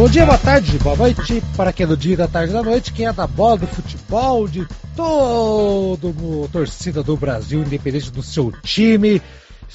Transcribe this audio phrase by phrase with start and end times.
[0.00, 2.90] Bom dia, boa tarde, boa noite para quem é do dia, da tarde, da noite,
[2.90, 8.50] quem é da bola, do futebol, de todo o torcida do Brasil, independente do seu
[8.62, 9.20] time.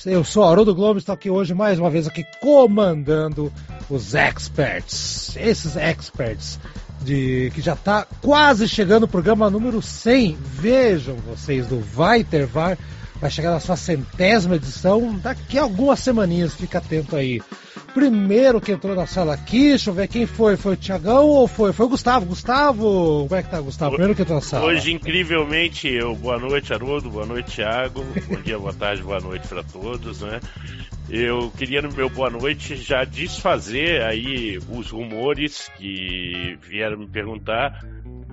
[0.04, 3.54] Eu sou Haroldo Globo, estou aqui hoje mais uma vez aqui comandando
[3.88, 5.38] os experts.
[5.38, 6.60] Esses experts
[7.04, 10.40] de que já está quase chegando o programa número 100.
[10.42, 12.80] Vejam vocês do Vai Ter VAR,
[13.20, 17.42] vai chegar na sua centésima edição daqui a algumas semaninhas, fica atento aí.
[17.94, 20.58] Primeiro que entrou na sala aqui, deixa eu ver quem foi.
[20.58, 21.72] Foi o Tiagão ou foi?
[21.72, 22.26] Foi o Gustavo.
[22.26, 23.92] Gustavo, como é que tá, Gustavo?
[23.92, 24.66] Primeiro que entrou na sala.
[24.66, 26.14] Hoje, incrivelmente, eu.
[26.14, 27.10] Boa noite, Haroldo.
[27.10, 28.04] Boa noite, Thiago.
[28.28, 30.42] Bom dia, boa tarde, boa noite para todos, né?
[31.10, 37.80] Eu queria no meu boa noite já desfazer aí os rumores que vieram me perguntar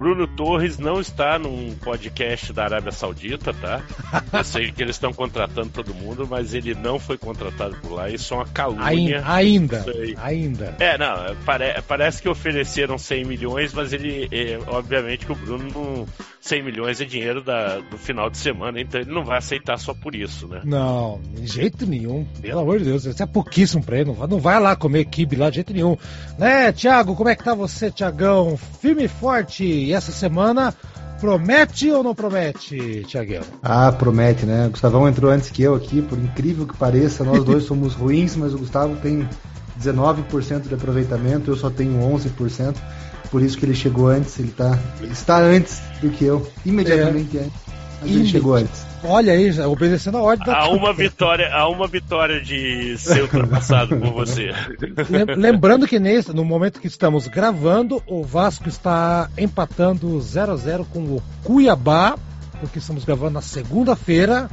[0.03, 3.81] Bruno Torres não está num podcast da Arábia Saudita, tá?
[4.37, 8.11] Eu sei que eles estão contratando todo mundo, mas ele não foi contratado por lá.
[8.11, 9.23] Isso é uma calúnia.
[9.25, 9.85] Ainda,
[10.19, 10.77] ainda.
[10.81, 15.69] É, não, pare, parece que ofereceram 100 milhões, mas ele, é, obviamente que o Bruno
[15.73, 16.07] não,
[16.41, 19.95] 100 milhões é dinheiro da, do final de semana, então ele não vai aceitar só
[19.95, 20.63] por isso, né?
[20.65, 22.27] Não, de jeito nenhum.
[22.41, 24.07] Pelo amor de Deus, isso é pouquíssimo pra ele.
[24.07, 25.97] Não vai, não vai lá comer kibe lá de jeito nenhum.
[26.37, 28.59] Né, Thiago, como é que tá você, Tiagão?
[28.81, 30.75] Firme e forte essa semana
[31.21, 33.43] promete ou não promete, Tiaguão?
[33.63, 34.67] Ah, promete, né?
[34.67, 38.35] O Gustavão entrou antes que eu aqui, por incrível que pareça, nós dois somos ruins,
[38.37, 39.29] mas o Gustavo tem
[39.81, 42.75] 19% de aproveitamento, eu só tenho 11%,
[43.31, 47.43] por isso que ele chegou antes, ele tá, está antes do que eu, imediatamente é.
[47.43, 47.61] antes.
[48.01, 48.92] Mas ele chegou antes.
[49.05, 53.97] Olha aí, obedecendo a ordem da Há uma vitória, há uma vitória de ser ultrapassado
[53.99, 54.53] por você.
[55.37, 60.87] Lembrando que nesse, no momento que estamos gravando, o Vasco está empatando 0 a 0
[60.93, 62.17] com o Cuiabá,
[62.61, 64.49] porque estamos gravando na segunda-feira.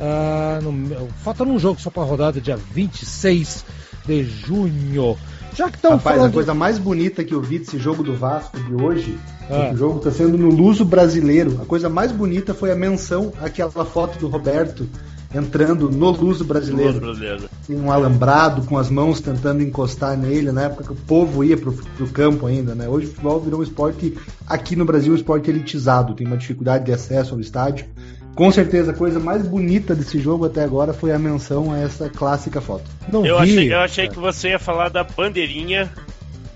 [0.00, 3.64] Uh, falta um jogo só para a rodada, dia 26
[4.04, 5.16] de junho.
[5.54, 6.30] Já que estão Rapaz, falando...
[6.30, 9.18] a coisa mais bonita que eu vi desse jogo do Vasco de hoje,
[9.50, 9.70] ah.
[9.72, 11.60] o jogo está sendo no Luso Brasileiro.
[11.62, 14.88] A coisa mais bonita foi a menção àquela foto do Roberto
[15.34, 17.00] entrando no Luso Brasileiro.
[17.00, 17.48] brasileiro.
[17.66, 21.56] Tem um alambrado com as mãos tentando encostar nele, na época que o povo ia
[21.56, 22.88] pro, pro campo ainda, né?
[22.88, 26.84] Hoje o futebol virou um esporte, aqui no Brasil, um esporte elitizado, tem uma dificuldade
[26.84, 27.86] de acesso ao estádio.
[28.34, 32.08] Com certeza, a coisa mais bonita desse jogo até agora foi a menção a essa
[32.08, 32.84] clássica foto.
[33.10, 35.90] Não eu, vi, achei, eu achei que você ia falar da bandeirinha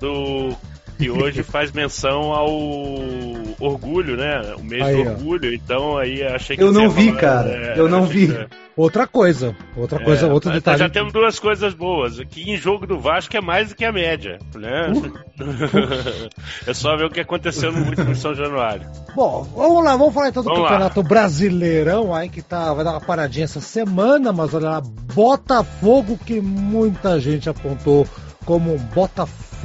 [0.01, 0.57] do
[0.97, 2.51] que hoje faz menção ao
[3.61, 4.55] orgulho, né?
[4.59, 5.51] O mês aí, do orgulho.
[5.51, 5.55] Ó.
[5.55, 7.51] Então aí achei que eu não vi, falar, cara.
[7.51, 8.29] É, eu não vi.
[8.29, 8.47] Que...
[8.77, 10.79] Outra coisa, outra coisa, é, outro detalhe.
[10.79, 12.21] Já temos duas coisas boas.
[12.21, 14.93] Aqui em jogo do Vasco é mais do que a média, né?
[14.93, 16.29] Uh.
[16.69, 18.87] é só ver o que aconteceu no último São Januário.
[19.15, 21.09] Bom, vamos lá, vamos falar então do vamos Campeonato lá.
[21.09, 24.83] Brasileirão aí que tá, vai dar uma paradinha essa semana, mas olha lá,
[25.15, 28.07] Botafogo que muita gente apontou
[28.45, 29.56] como um Botafogo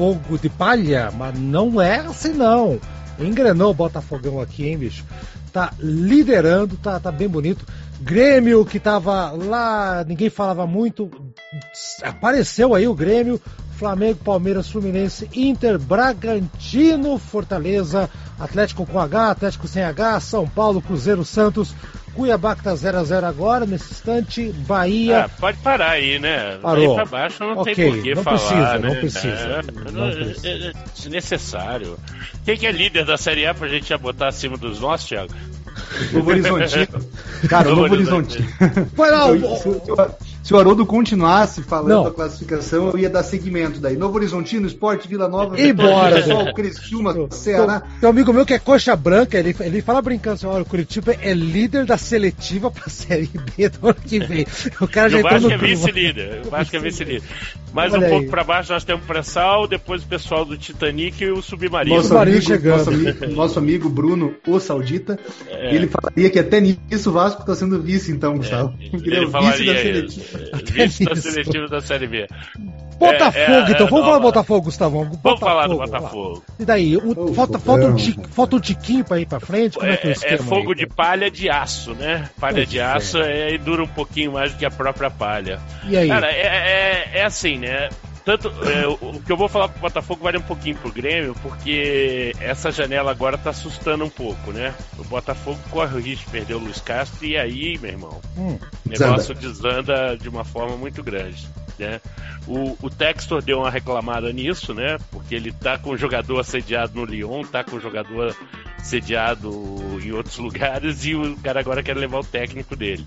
[0.41, 2.79] de palha, mas não é assim não.
[3.19, 5.05] Engrenou o Botafogão aqui, hein, bicho?
[5.53, 7.65] Tá liderando, tá, tá bem bonito.
[8.01, 11.11] Grêmio que tava lá, ninguém falava muito,
[12.01, 13.39] apareceu aí o Grêmio,
[13.81, 18.07] Flamengo, Palmeiras, Fluminense, Inter, Bragantino, Fortaleza,
[18.39, 21.73] Atlético com H, Atlético sem H, São Paulo, Cruzeiro, Santos,
[22.13, 25.25] Cuiabá que tá 0x0 agora, nesse instante, Bahia.
[25.25, 26.59] Ah, pode parar aí, né?
[26.61, 26.95] Parou.
[26.95, 28.37] Daí pra baixo não okay, tem por que não falar.
[28.37, 28.87] Precisa, né?
[28.87, 29.61] Não precisa,
[29.91, 30.47] não, não precisa.
[30.47, 31.97] É, é desnecessário.
[32.45, 35.33] Quem que é líder da Série A pra gente já botar acima dos nossos, Thiago?
[36.13, 37.05] Novo Horizontino.
[37.49, 38.47] Cara, Novo, Novo Horizontino.
[38.95, 39.25] Foi lá,
[40.43, 43.95] se o Haroldo continuasse falando a classificação, eu ia dar segmento daí.
[43.95, 47.81] Novo Horizontino, Esporte, Vila Nova, e bora, Sol, Criciúma, Ceará.
[47.99, 50.65] Tem um amigo meu que é coxa branca, ele, ele fala brincando assim, olha, o
[50.65, 54.45] Curitiba é líder da seletiva pra Série B do ano que vem.
[54.79, 56.41] O cara já eu acho que é vice-líder.
[56.45, 57.23] Eu acho que é vice-líder.
[57.73, 58.09] Mais Olha um aí.
[58.09, 61.95] pouco pra baixo nós temos o pré-sal, depois o pessoal do Titanic e o Submarino.
[61.95, 62.77] Nosso amigo, chegando.
[62.77, 65.17] Nosso amigo, nosso amigo Bruno, o Saudita,
[65.47, 65.73] é.
[65.73, 68.73] ele falaria que até nisso o Vasco tá sendo vice, então, Gustavo.
[68.79, 70.30] É, ele, ele é o vice da seletiva.
[70.63, 72.27] Vice da seletiva da Série B.
[72.97, 73.87] Botafogo, é, então.
[73.87, 75.05] Vamos falar do Botafogo, Gustavão.
[75.05, 76.43] Botafogo, vamos falar do Botafogo.
[76.59, 76.97] E daí?
[76.97, 79.77] O, falta, falta, um tic, falta um tiquinho pra ir pra frente?
[79.77, 82.29] Como é, que é, é, é fogo aí, de palha de aço, né?
[82.39, 83.53] Palha de aço é.
[83.53, 85.59] e dura um pouquinho mais do que a própria palha.
[85.87, 86.07] E aí?
[86.07, 87.89] Cara, é, é, é assim, né?
[88.23, 92.33] Tanto é, o que eu vou falar pro Botafogo vale um pouquinho pro Grêmio, porque
[92.39, 94.73] essa janela agora tá assustando um pouco, né?
[94.97, 98.57] O Botafogo corre o risco de perder o Luiz Castro e aí, meu irmão, hum,
[98.85, 99.81] o negócio desanda.
[99.81, 101.47] desanda de uma forma muito grande.
[101.79, 101.99] Né?
[102.47, 104.97] O, o Textor deu uma reclamada nisso, né?
[105.09, 108.35] Porque ele tá com o jogador assediado no Lyon, tá com o jogador
[108.83, 109.49] sediado
[110.03, 113.05] em outros lugares e o cara agora quer levar o técnico dele.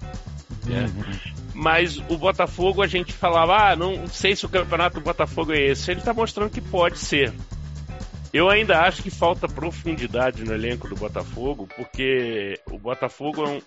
[0.67, 0.91] Né?
[0.97, 1.35] Uhum.
[1.55, 5.61] Mas o Botafogo a gente falava, ah, não sei se o campeonato do Botafogo é
[5.61, 5.91] esse.
[5.91, 7.33] Ele está mostrando que pode ser.
[8.33, 13.61] Eu ainda acho que falta profundidade no elenco do Botafogo, porque o Botafogo é um,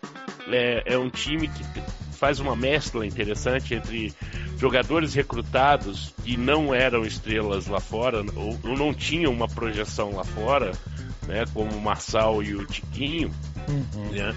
[0.54, 1.64] é, é um time que
[2.12, 4.14] faz uma mescla interessante entre
[4.58, 10.26] jogadores recrutados que não eram estrelas lá fora, ou, ou não tinham uma projeção lá
[10.26, 10.72] fora,
[11.28, 13.32] né, como o Marçal e o Tiquinho,
[13.70, 14.12] uhum.
[14.12, 14.36] né,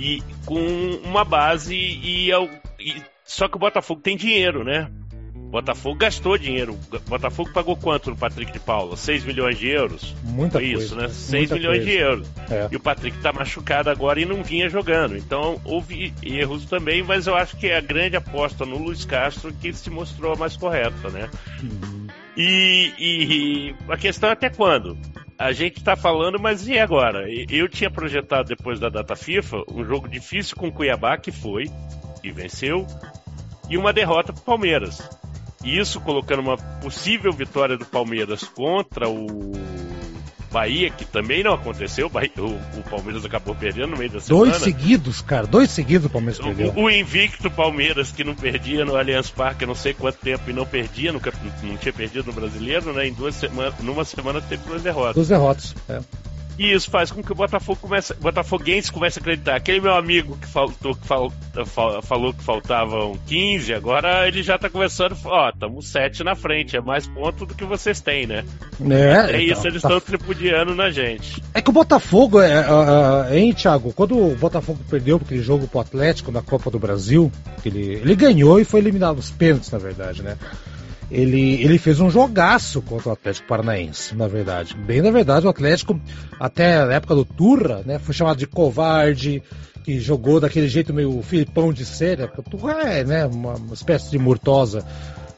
[0.00, 0.58] e com
[1.04, 4.90] uma base e, e, só que o Botafogo tem dinheiro, né?
[5.34, 6.78] O Botafogo gastou dinheiro.
[6.92, 8.96] O Botafogo pagou quanto no Patrick de Paula?
[8.96, 10.14] 6 milhões de euros?
[10.22, 11.08] Muita isso, coisa, né?
[11.08, 11.90] 6 milhões coisa.
[11.90, 12.30] de euros.
[12.48, 12.68] É.
[12.70, 15.16] E o Patrick tá machucado agora e não vinha jogando.
[15.16, 19.52] Então houve erros também, mas eu acho que é a grande aposta no Luiz Castro
[19.52, 21.28] que se mostrou a mais correta, né?
[21.62, 22.06] Uhum.
[22.36, 24.96] E, e, a questão é até quando?
[25.40, 27.24] A gente está falando, mas e agora?
[27.50, 31.64] Eu tinha projetado depois da data FIFA um jogo difícil com o Cuiabá, que foi,
[32.22, 32.86] e venceu,
[33.66, 35.00] e uma derrota para o Palmeiras.
[35.64, 39.52] Isso colocando uma possível vitória do Palmeiras contra o
[40.50, 42.06] Bahia, que também não aconteceu.
[42.06, 44.50] O, Bahia, o, o, Palmeiras acabou perdendo no meio da semana.
[44.50, 45.46] Dois seguidos, cara.
[45.46, 46.72] Dois seguidos o Palmeiras perdeu.
[46.74, 50.52] O, o invicto Palmeiras, que não perdia no Allianz Parque não sei quanto tempo e
[50.52, 51.32] não perdia, nunca,
[51.62, 53.06] não tinha perdido no Brasileiro, né?
[53.06, 55.14] Em duas semanas, numa semana teve duas derrotas.
[55.14, 56.00] Duas derrotas, é.
[56.60, 59.56] E isso faz com que o Botafogo comece, Botafoguense comece a acreditar.
[59.56, 61.32] Aquele meu amigo que, faltou, que fal,
[61.64, 65.16] fal, falou que faltavam 15, agora ele já tá começando.
[65.24, 68.44] Ó, estamos 7 na frente, é mais ponto do que vocês têm, né?
[68.78, 70.00] É, é isso, então, eles estão tá...
[70.04, 71.42] tripudiando na gente.
[71.54, 73.94] É que o Botafogo, é, uh, hein, Thiago?
[73.94, 77.32] Quando o Botafogo perdeu aquele jogo pro Atlético na Copa do Brasil,
[77.64, 80.36] ele, ele ganhou e foi eliminado nos pênaltis, na verdade, né?
[81.10, 84.76] Ele, ele fez um jogaço contra o Atlético Paranaense, na verdade.
[84.76, 86.00] Bem na verdade, o Atlético,
[86.38, 89.42] até a época do Turra, né, foi chamado de covarde,
[89.82, 92.30] que jogou daquele jeito meio Filipão de cera.
[92.36, 94.84] O Turra é, né, uma, espécie de murtosa.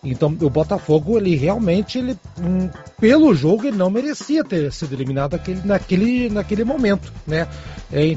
[0.05, 2.69] Então o Botafogo, ele realmente, ele, um,
[3.01, 7.47] pelo jogo, ele não merecia ter sido eliminado naquele, naquele, naquele momento, né?
[7.93, 8.17] É, e,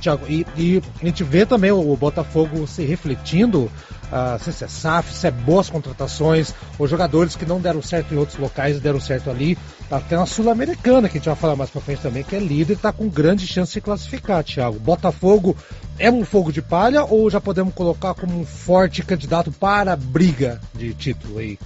[0.58, 3.69] e, a gente vê também o Botafogo se refletindo
[4.12, 8.18] uh, se é SAF, se é boas contratações, os jogadores que não deram certo em
[8.18, 9.57] outros locais deram certo ali.
[9.90, 12.74] Até na Sul-Americana, que a gente vai falar mais pra frente também, que é líder
[12.74, 14.80] e está com grande chance de classificar, Thiago.
[14.80, 15.56] Botafogo
[16.00, 19.96] é um fogo de palha ou já podemos colocar como um forte candidato para a
[19.96, 21.60] briga de título aí?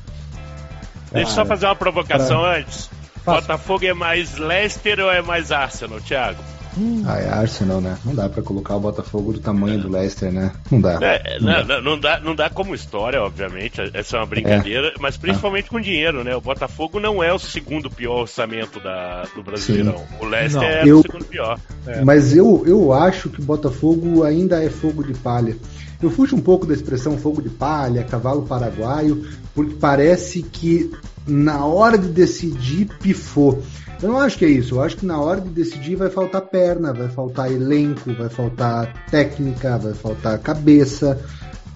[1.12, 2.58] Deixa eu só fazer uma provocação pra...
[2.58, 2.90] antes.
[3.26, 6.42] Botafogo é mais Leicester ou é mais Arsenal, Thiago?
[6.80, 7.04] Hum.
[7.06, 7.98] Ah, é Arsenal, né?
[8.06, 10.54] Não dá para colocar o Botafogo do tamanho do Leicester, né?
[10.72, 10.98] Não dá.
[11.02, 11.82] É, não, não, dá.
[11.82, 12.20] não, dá.
[12.20, 13.82] não dá como história, obviamente.
[13.94, 14.94] Essa é uma brincadeira, é.
[15.00, 15.70] mas principalmente ah.
[15.72, 16.34] com dinheiro, né?
[16.36, 19.98] O Botafogo não é o segundo pior orçamento da, do Brasileirão.
[19.98, 20.16] Sim.
[20.22, 20.68] O Leicester não.
[20.70, 21.60] é eu, o segundo pior.
[21.86, 22.02] É.
[22.02, 25.58] Mas eu, eu acho que o Botafogo ainda é fogo de palha.
[26.02, 30.90] Eu fujo um pouco da expressão fogo de palha, cavalo paraguaio, porque parece que
[31.28, 33.62] na hora de decidir pifou.
[34.02, 34.76] Eu não acho que é isso.
[34.76, 39.06] Eu acho que na hora de decidir vai faltar perna, vai faltar elenco, vai faltar
[39.10, 41.20] técnica, vai faltar cabeça.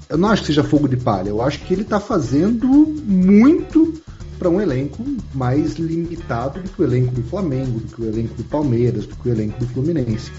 [0.09, 1.29] Eu não acho que seja fogo de palha.
[1.29, 4.01] Eu acho que ele está fazendo muito
[4.39, 8.35] para um elenco mais limitado do que o elenco do Flamengo, do que o elenco
[8.35, 10.31] do Palmeiras, do que o elenco do Fluminense.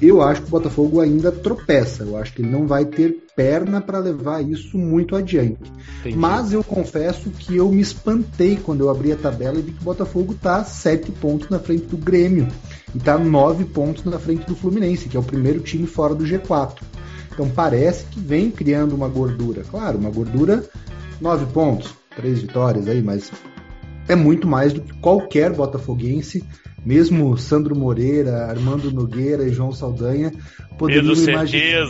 [0.00, 2.02] Eu acho que o Botafogo ainda tropeça.
[2.02, 5.72] Eu acho que ele não vai ter perna para levar isso muito adiante.
[6.00, 6.16] Entendi.
[6.16, 9.80] Mas eu confesso que eu me espantei quando eu abri a tabela e vi que
[9.80, 12.46] o Botafogo está sete pontos na frente do Grêmio
[12.94, 16.24] e está nove pontos na frente do Fluminense, que é o primeiro time fora do
[16.24, 16.82] G4.
[17.32, 19.62] Então parece que vem criando uma gordura.
[19.70, 20.64] Claro, uma gordura
[21.20, 23.30] nove pontos, três vitórias aí, mas
[24.08, 26.44] é muito mais do que qualquer botafoguense
[26.86, 30.32] mesmo Sandro Moreira, Armando Nogueira e João Saldanha
[30.78, 31.86] poderiam imaginar,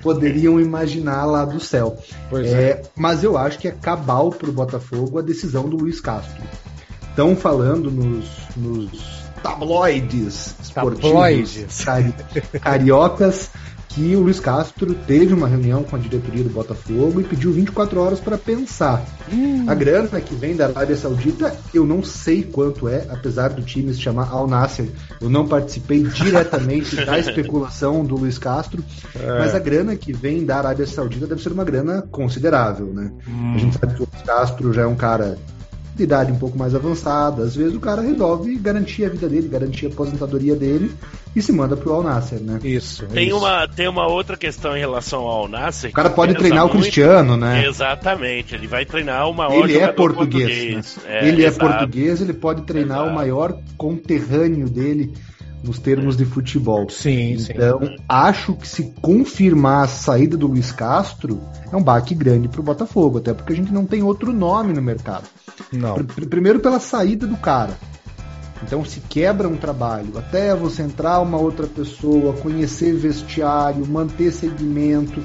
[0.00, 1.98] poderiam imaginar lá do céu.
[2.32, 2.82] É, é.
[2.94, 6.40] Mas eu acho que é cabal para o Botafogo a decisão do Luiz Castro.
[7.10, 8.24] Estão falando nos,
[8.56, 11.84] nos tabloides esportivos Tabloides.
[11.84, 12.14] Cari,
[12.62, 13.50] cariocas
[13.94, 18.00] que o Luiz Castro teve uma reunião com a diretoria do Botafogo e pediu 24
[18.00, 19.04] horas para pensar.
[19.32, 19.66] Hum.
[19.68, 23.94] A grana que vem da Arábia Saudita, eu não sei quanto é, apesar do time
[23.94, 24.88] se chamar Al Nasser.
[25.20, 28.84] Eu não participei diretamente da especulação do Luiz Castro,
[29.14, 29.38] é.
[29.38, 33.12] mas a grana que vem da Arábia Saudita deve ser uma grana considerável, né?
[33.28, 33.54] Hum.
[33.54, 35.38] A gente sabe que o Luiz Castro já é um cara
[35.94, 37.42] de idade um pouco mais avançada.
[37.42, 40.90] Às vezes o cara resolve garantir a vida dele, garantir a aposentadoria dele
[41.34, 42.58] e se manda pro Al Nasser, né?
[42.62, 43.06] Isso.
[43.06, 43.36] Tem, isso.
[43.36, 45.90] Uma, tem uma outra questão em relação ao Al Nasser.
[45.90, 46.78] O cara pode treinar muito...
[46.78, 47.66] o Cristiano, né?
[47.66, 50.48] Exatamente, ele vai treinar o maior Ele é português.
[50.48, 50.98] português.
[51.04, 51.18] Né?
[51.20, 51.64] É, ele é exato.
[51.64, 53.10] é português, ele pode treinar exato.
[53.10, 55.12] o maior conterrâneo dele
[55.64, 56.88] nos termos de futebol.
[56.90, 57.96] Sim, então, sim.
[58.08, 61.40] acho que se confirmar a saída do Luiz Castro,
[61.72, 64.72] é um baque grande para o Botafogo, até porque a gente não tem outro nome
[64.72, 65.24] no mercado.
[65.72, 65.94] Não.
[65.94, 67.72] Pr primeiro pela saída do cara.
[68.62, 75.22] Então se quebra um trabalho, até você entrar uma outra pessoa, conhecer vestiário, manter segmento.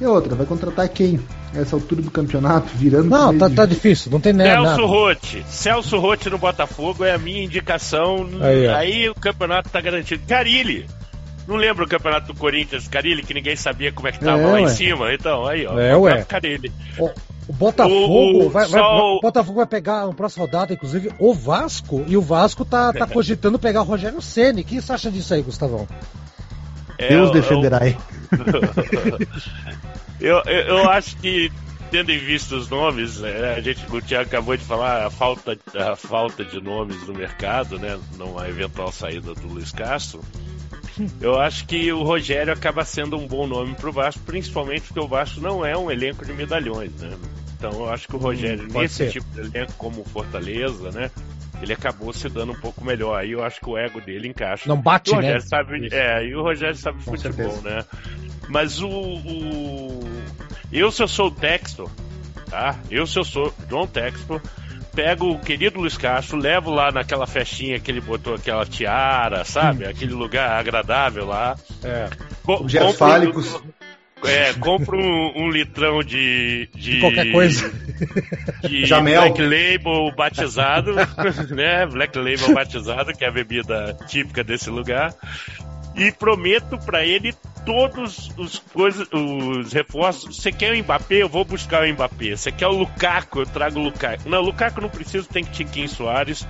[0.00, 1.20] E outra, vai contratar quem?
[1.54, 3.08] Essa altura do campeonato, virando.
[3.08, 4.50] Não, tá, tá difícil, não tem nada.
[4.50, 5.44] Celso Rotti.
[5.48, 8.28] Celso Rotti no Botafogo é a minha indicação.
[8.40, 10.22] Aí, aí o campeonato tá garantido.
[10.26, 10.86] Carilli.
[11.48, 14.46] Não lembro o campeonato do Corinthians, Carilli, que ninguém sabia como é que tava é,
[14.46, 14.62] lá ué.
[14.62, 15.12] em cima.
[15.12, 15.76] Então, aí, ó.
[15.80, 16.22] É, ué.
[16.22, 16.70] Carilli.
[16.96, 17.10] O,
[17.48, 19.20] o Botafogo, o, vai, vai, o...
[19.20, 22.04] Botafogo vai pegar na próxima rodada, inclusive, o Vasco.
[22.06, 24.60] E o Vasco tá, tá cogitando pegar o Rogério Ceni.
[24.60, 25.88] O que você acha disso aí, Gustavão?
[26.96, 27.96] É, Deus defenderá aí.
[30.20, 31.50] eu, eu, eu acho que
[31.90, 35.58] tendo em vista os nomes, né, a gente, o Thiago acabou de falar a falta,
[35.74, 37.98] a falta de nomes no mercado, né?
[38.16, 40.22] Numa eventual saída do Luiz Castro.
[41.20, 45.00] Eu acho que o Rogério acaba sendo um bom nome para o Vasco, principalmente porque
[45.00, 47.10] o Vasco não é um elenco de medalhões, né?
[47.56, 49.10] Então eu acho que o hum, Rogério, hum, nesse ser.
[49.10, 51.10] tipo de elenco como Fortaleza, né?
[51.62, 53.18] Ele acabou se dando um pouco melhor.
[53.18, 54.66] Aí eu acho que o ego dele encaixa.
[54.66, 55.16] Não bate, o?
[55.16, 55.46] Rogério né?
[55.46, 57.70] Sabe, é, e o Rogério sabe Com futebol, certeza.
[57.70, 57.84] né?
[58.50, 60.00] Mas o, o.
[60.72, 61.88] Eu, se eu sou o Textor,
[62.48, 62.76] tá?
[62.90, 64.40] Eu, se eu sou John Textor,
[64.94, 69.86] pego o querido Luiz Castro, levo lá naquela festinha que ele botou aquela tiara, sabe?
[69.86, 69.90] Hum.
[69.90, 71.56] Aquele lugar agradável lá.
[71.82, 72.10] É.
[72.44, 73.60] Co fálicos.
[74.22, 77.00] É, compro um, um, litrão de, de, de.
[77.00, 77.72] qualquer coisa.
[78.68, 79.22] De Jamel.
[79.22, 80.92] Black Label batizado,
[81.54, 81.86] né?
[81.86, 85.14] Black Label batizado, que é a bebida típica desse lugar.
[85.94, 90.36] E prometo para ele todos os coisas, os reforços.
[90.36, 91.16] Você quer o Mbappé?
[91.16, 92.36] Eu vou buscar o Mbappé.
[92.36, 93.40] Você quer o Lukaku?
[93.40, 94.28] Eu trago o Lukaku.
[94.28, 96.46] Não, Lukaku não preciso, tem que Tiquinho Soares.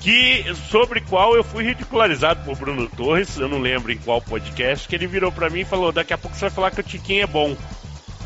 [0.00, 4.86] Que, sobre qual eu fui ridicularizado por Bruno Torres, eu não lembro em qual podcast,
[4.86, 6.84] que ele virou para mim e falou: daqui a pouco você vai falar que o
[6.84, 7.56] Tiquinho é bom.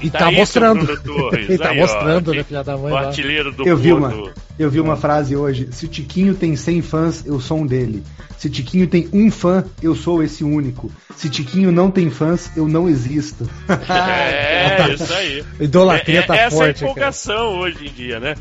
[0.00, 0.84] E tá, tá mostrando.
[1.48, 2.92] e tá aí, mostrando, ó, né, filha da mãe?
[2.92, 6.56] O artilheiro do eu vi uma Eu vi uma frase hoje: se o Tiquinho tem
[6.56, 8.02] 100 fãs, eu sou um dele.
[8.36, 10.90] Se Tiquinho tem um fã, eu sou esse único.
[11.16, 13.48] Se Tiquinho não tem fãs, eu não existo.
[13.88, 15.44] é, isso aí.
[15.60, 16.70] Idolatria é, tá essa forte.
[16.70, 17.60] Essa é a empolgação cara.
[17.60, 18.34] hoje em dia, né?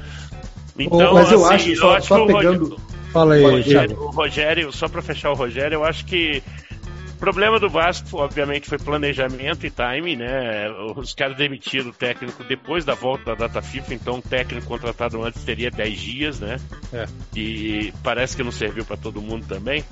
[0.78, 2.64] Então, mas eu assim, acho, só, eu acho só pegando.
[2.66, 6.44] Rogério, Fala aí, o Rogério, o Rogério, só pra fechar o Rogério, eu acho que
[7.18, 10.70] o problema do Vasco, obviamente, foi planejamento e time, né?
[10.96, 15.24] Os caras demitiram o técnico depois da volta da data FIFA, então o técnico contratado
[15.24, 16.58] antes teria 10 dias, né?
[16.94, 17.08] É.
[17.36, 19.84] E parece que não serviu para todo mundo também.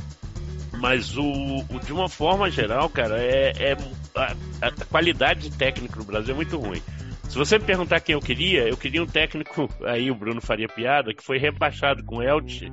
[0.73, 3.77] Mas o, o, de uma forma geral, cara, é, é
[4.13, 4.35] a,
[4.67, 6.81] a, qualidade de técnico no Brasil é muito ruim.
[7.27, 10.67] Se você me perguntar quem eu queria, eu queria um técnico, aí o Bruno faria
[10.67, 12.71] piada, que foi rebaixado com o Elche,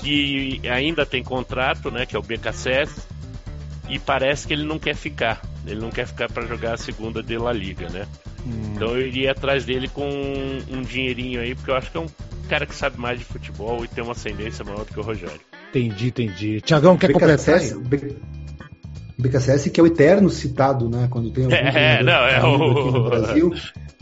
[0.00, 3.13] que ainda tem contrato, né, que é o BKSS,
[3.88, 5.42] e parece que ele não quer ficar.
[5.66, 8.06] Ele não quer ficar para jogar a segunda de La Liga, né?
[8.46, 8.74] Hum.
[8.74, 12.00] Então eu iria atrás dele com um, um dinheirinho aí, porque eu acho que é
[12.00, 12.08] um
[12.48, 15.40] cara que sabe mais de futebol e tem uma ascendência maior do que o Rogério.
[15.70, 16.60] Entendi, entendi.
[16.60, 18.18] Tiagão, quer BKSS, completar?
[19.18, 21.08] BKSS que é o eterno citado, né?
[21.10, 22.90] Quando tem algum é, não, é o...
[22.90, 23.54] no Brasil.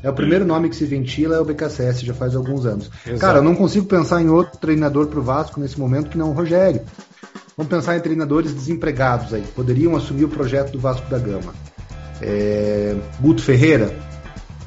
[0.02, 2.90] É o primeiro nome que se ventila, é o BKSS, já faz alguns anos.
[3.06, 3.20] Exato.
[3.20, 6.32] Cara, eu não consigo pensar em outro treinador pro Vasco nesse momento que não o
[6.32, 6.82] Rogério.
[7.56, 11.54] Vamos pensar em treinadores desempregados aí, poderiam assumir o projeto do Vasco da Gama.
[12.20, 13.94] É, Guto Ferreira,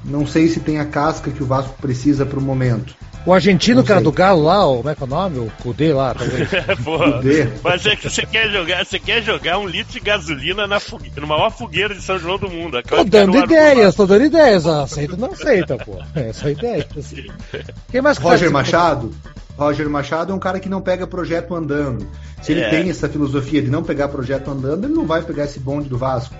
[0.03, 2.95] não sei se tem a casca que o Vasco precisa para o momento.
[3.25, 5.39] O argentino que era do Galo lá, como é que é o nome?
[5.39, 6.47] O Cudê lá, talvez.
[6.85, 7.47] Porra, Cudê.
[7.63, 11.19] Mas é que você quer jogar, você quer jogar um litro de gasolina na, fogueira,
[11.19, 12.79] na maior fogueira de São João do mundo.
[12.83, 14.67] Tô dando ideias, tô dando ideias.
[14.67, 15.97] Aceita não aceita, pô.
[16.13, 16.85] É só ideias.
[17.91, 19.11] Quem mais Roger Machado?
[19.57, 22.07] Roger Machado é um cara que não pega projeto andando.
[22.41, 22.69] Se ele é.
[22.69, 25.97] tem essa filosofia de não pegar projeto andando, ele não vai pegar esse bonde do
[25.97, 26.35] Vasco.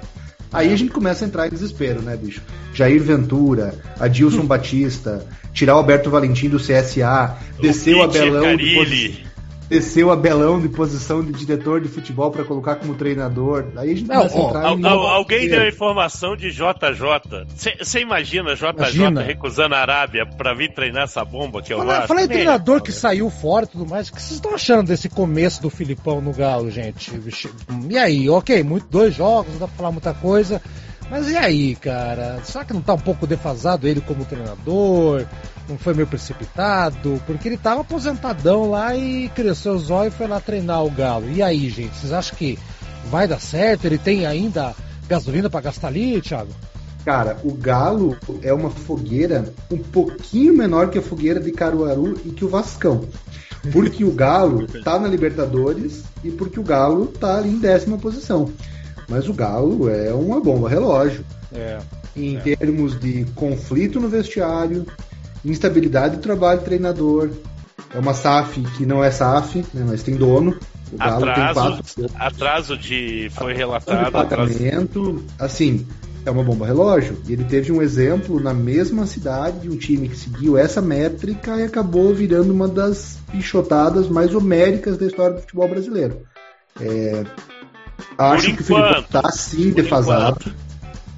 [0.51, 2.41] Aí a gente começa a entrar em desespero, né, bicho?
[2.73, 4.45] Jair Ventura, Adilson.
[4.47, 8.57] Batista, tirar o Alberto Valentim do CSA, descer o, o Abelão.
[9.67, 13.65] Desceu a belão de posição de diretor de futebol para colocar como treinador.
[13.75, 17.47] Aí a gente não, ó, al, al, alguém deu a informação de JJ.
[17.79, 19.21] Você imagina JJ imagina.
[19.21, 22.81] recusando a Arábia para vir treinar essa bomba que é o Fala, Fala em treinador
[22.81, 24.09] que saiu fora e tudo mais.
[24.09, 27.11] O que vocês estão achando desse começo do Filipão no Galo, gente?
[27.89, 30.61] E aí, ok, muito, dois jogos, não dá pra falar muita coisa.
[31.09, 32.39] Mas e aí, cara?
[32.43, 35.25] Será que não tá um pouco defasado ele como treinador?
[35.69, 37.21] Não foi meio precipitado?
[37.27, 41.29] Porque ele tava aposentadão lá e cresceu os olhos e foi lá treinar o Galo.
[41.29, 42.57] E aí, gente, vocês acham que
[43.09, 43.85] vai dar certo?
[43.85, 44.75] Ele tem ainda
[45.07, 46.51] gasolina para gastar ali, Thiago?
[47.05, 52.29] Cara, o Galo é uma fogueira um pouquinho menor que a fogueira de Caruaru e
[52.29, 53.07] que o Vascão.
[53.71, 58.49] Porque o Galo tá na Libertadores e porque o Galo tá ali em décima posição.
[59.07, 61.23] Mas o Galo é uma bomba relógio.
[61.53, 61.79] É,
[62.15, 62.39] em é.
[62.39, 64.85] termos de conflito no vestiário,
[65.43, 67.29] instabilidade de trabalho do treinador.
[67.93, 70.57] É uma SAF que não é SAF, né, mas tem dono.
[70.91, 72.11] O Galo atraso, tem quatro.
[72.15, 73.29] Atraso de.
[73.31, 74.11] Foi relatado.
[74.11, 75.85] Pagamento, assim,
[76.25, 77.17] é uma bomba relógio.
[77.27, 81.57] E ele teve um exemplo na mesma cidade de um time que seguiu essa métrica
[81.57, 86.21] e acabou virando uma das pichotadas mais homéricas da história do futebol brasileiro.
[86.79, 87.23] É,
[88.17, 90.53] Acho que o Filipão tá sim defasado.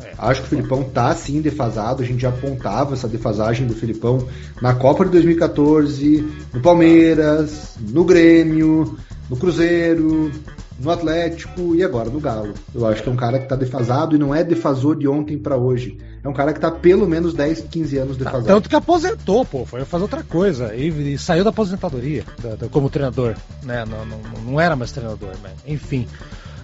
[0.03, 0.13] É.
[0.17, 2.01] Acho que o Filipão tá sim defasado.
[2.01, 4.27] A gente já apontava essa defasagem do Filipão
[4.61, 8.97] na Copa de 2014, no Palmeiras, no Grêmio,
[9.29, 10.31] no Cruzeiro,
[10.79, 12.53] no Atlético e agora no Galo.
[12.73, 15.37] Eu acho que é um cara que tá defasado e não é defasor de ontem
[15.37, 15.97] para hoje.
[16.23, 18.45] É um cara que tá pelo menos 10, 15 anos defasado.
[18.45, 22.67] Tanto que aposentou, pô, foi fazer outra coisa e, e saiu da aposentadoria da, da,
[22.67, 23.85] como treinador, né?
[23.85, 25.51] Não, não, não era mais treinador, né?
[25.65, 26.07] Enfim.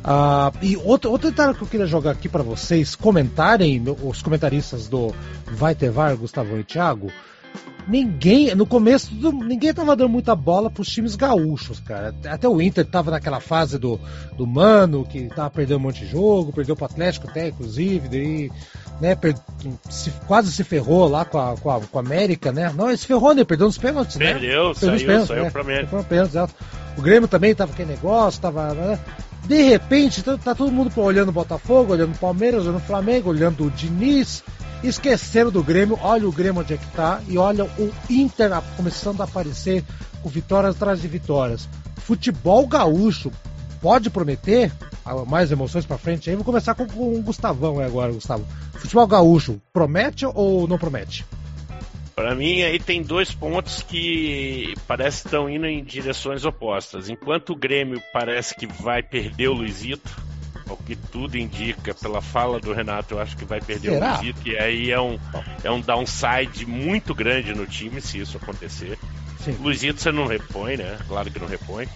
[0.04, 4.90] Uh, e outro, outro detalhe que eu queria jogar aqui para vocês comentarem, os comentaristas
[4.90, 5.14] do
[5.46, 7.10] Vai Ter VAR, Gustavo e Thiago,
[7.88, 12.14] ninguém, no começo, ninguém tava dando muita bola pros times gaúchos, cara.
[12.26, 13.98] Até o Inter tava naquela fase do,
[14.36, 18.52] do Mano, que tava perdendo um monte de jogo, perdeu pro Atlético até, inclusive, daí,
[19.00, 19.36] né, per,
[19.90, 22.74] se, quase se ferrou lá com a, com a, com a América, né?
[22.76, 23.46] Não, ele se ferrou, né?
[23.46, 24.34] Perdeu nos pênaltis, né?
[24.34, 25.50] Perdeu, saiu, pênaltis, saiu né?
[25.50, 26.50] pra América.
[26.98, 29.00] O Grêmio também tava aquele negócio, tava, né?
[29.46, 33.30] De repente, tá, tá todo mundo olhando o Botafogo, olhando o Palmeiras, olhando o Flamengo,
[33.30, 34.44] olhando o Diniz,
[34.84, 36.00] esquecendo do Grêmio.
[36.02, 39.84] Olha o Grêmio onde é que tá e olha o Inter começando a aparecer
[40.22, 41.68] com vitórias atrás de vitórias.
[41.98, 43.32] Futebol gaúcho
[43.82, 44.72] pode prometer
[45.28, 46.36] mais emoções para frente aí.
[46.36, 48.46] Vou começar com, com o Gustavão agora, Gustavo.
[48.74, 51.26] Futebol gaúcho promete ou não promete?
[52.16, 57.10] Para mim, aí tem dois pontos que parece que estão indo em direções opostas.
[57.10, 60.12] Enquanto o Grêmio parece que vai perder o Luizito,
[60.70, 64.14] o que tudo indica, pela fala do Renato, eu acho que vai perder Será?
[64.14, 65.20] o Luizito, e aí é um,
[65.64, 68.98] é um downside muito grande no time se isso acontecer.
[69.40, 69.58] Sim.
[69.60, 70.98] O Luizito você não repõe, né?
[71.08, 71.88] Claro que não repõe.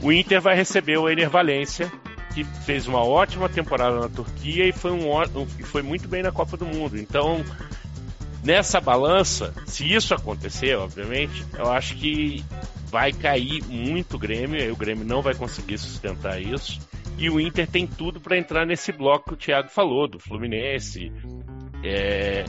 [0.00, 1.92] O Inter vai receber o Ener Valência,
[2.34, 6.56] que fez uma ótima temporada na Turquia e foi, um, foi muito bem na Copa
[6.56, 6.98] do Mundo.
[6.98, 7.44] Então,
[8.44, 12.44] Nessa balança, se isso acontecer, obviamente, eu acho que
[12.90, 16.78] vai cair muito o Grêmio, aí o Grêmio não vai conseguir sustentar isso.
[17.16, 21.10] E o Inter tem tudo para entrar nesse bloco que o Thiago falou, do Fluminense.
[21.82, 22.44] É,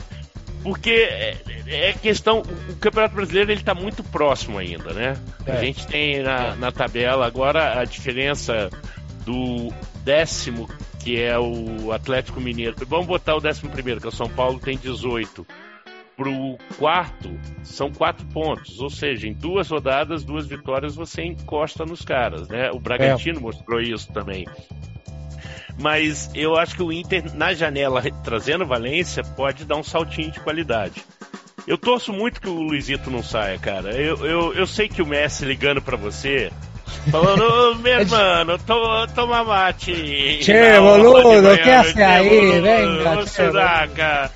[0.62, 2.42] porque é, é, questão.
[2.68, 5.16] O Campeonato Brasileiro ele está muito próximo ainda, né?
[5.46, 5.52] É.
[5.52, 8.68] A gente tem na, na tabela agora a diferença
[9.24, 9.72] do
[10.04, 10.68] décimo,
[11.02, 12.74] que é o Atlético Mineiro.
[12.86, 15.46] Vamos botar o décimo primeiro, que é o São Paulo, tem 18
[16.16, 22.02] pro quarto são quatro pontos, ou seja, em duas rodadas, duas vitórias você encosta nos
[22.02, 22.70] caras, né?
[22.72, 23.42] O Bragantino é.
[23.42, 24.46] mostrou isso também.
[25.78, 30.40] Mas eu acho que o Inter, na janela, trazendo Valência, pode dar um saltinho de
[30.40, 31.04] qualidade.
[31.66, 33.90] Eu torço muito que o Luizito não saia, cara.
[33.90, 36.50] Eu, eu, eu sei que o Messi ligando para você,
[37.10, 40.42] falando, ô meu irmão, to, toma mate.
[40.42, 42.60] Che, boludo, que hace aí?
[42.60, 44.30] Venga.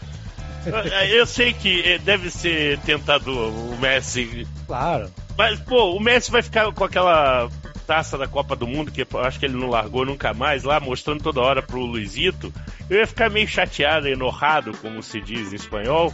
[1.10, 4.46] Eu sei que eh, deve ser tentador o Messi.
[4.66, 5.10] Claro.
[5.36, 7.48] Mas, pô, o Messi vai ficar com aquela
[7.86, 10.78] taça da Copa do Mundo, que eu acho que ele não largou nunca mais, lá
[10.78, 12.52] mostrando toda hora pro Luizito.
[12.88, 16.12] Eu ia ficar meio chateado, enorrado, como se diz em espanhol,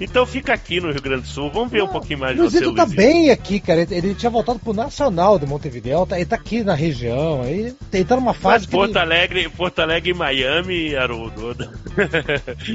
[0.00, 1.50] então fica aqui no Rio Grande do Sul.
[1.50, 2.74] Vamos ver um pouquinho mais de você, Luizito.
[2.74, 3.82] tá bem aqui, cara.
[3.82, 7.42] Ele, ele, tinha voltado pro Nacional de Montevideo, tá, ele tá aqui na região.
[7.42, 8.64] Aí, ele tá numa fase.
[8.64, 8.98] Mas Porto ele...
[8.98, 11.54] Alegre, Porto Alegre e Miami, Haroldo.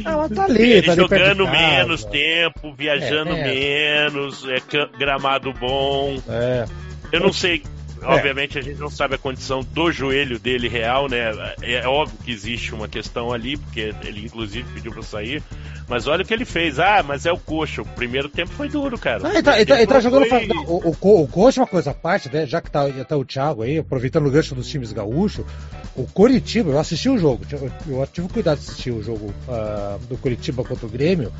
[0.06, 4.10] Ah, mas tá ali, tá Jogando menos tempo, viajando é, é.
[4.10, 4.58] menos, é
[4.98, 6.18] gramado bom.
[6.30, 6.66] É.
[7.12, 7.64] Eu não sei
[8.04, 11.32] obviamente a gente não sabe a condição do joelho dele real, né?
[11.62, 15.44] É, é óbvio que existe uma questão ali, porque ele inclusive pediu pra sair.
[15.88, 16.80] Mas olha o que ele fez.
[16.80, 17.82] Ah, mas é o coxa.
[17.82, 19.28] O primeiro tempo foi duro, cara.
[19.28, 20.26] Ah, ele, tá, ele, tá, ele tá jogando.
[20.28, 20.46] Foi...
[20.46, 22.46] Não, o, o, o coxa é uma coisa à parte, né?
[22.46, 25.46] Já que tá, tá o Thiago aí, aproveitando o gancho dos times gaúchos.
[25.96, 27.44] O Coritiba, eu assisti o jogo.
[27.52, 31.34] Eu, eu tive cuidado de assistir o jogo uh, do Coritiba contra o Grêmio.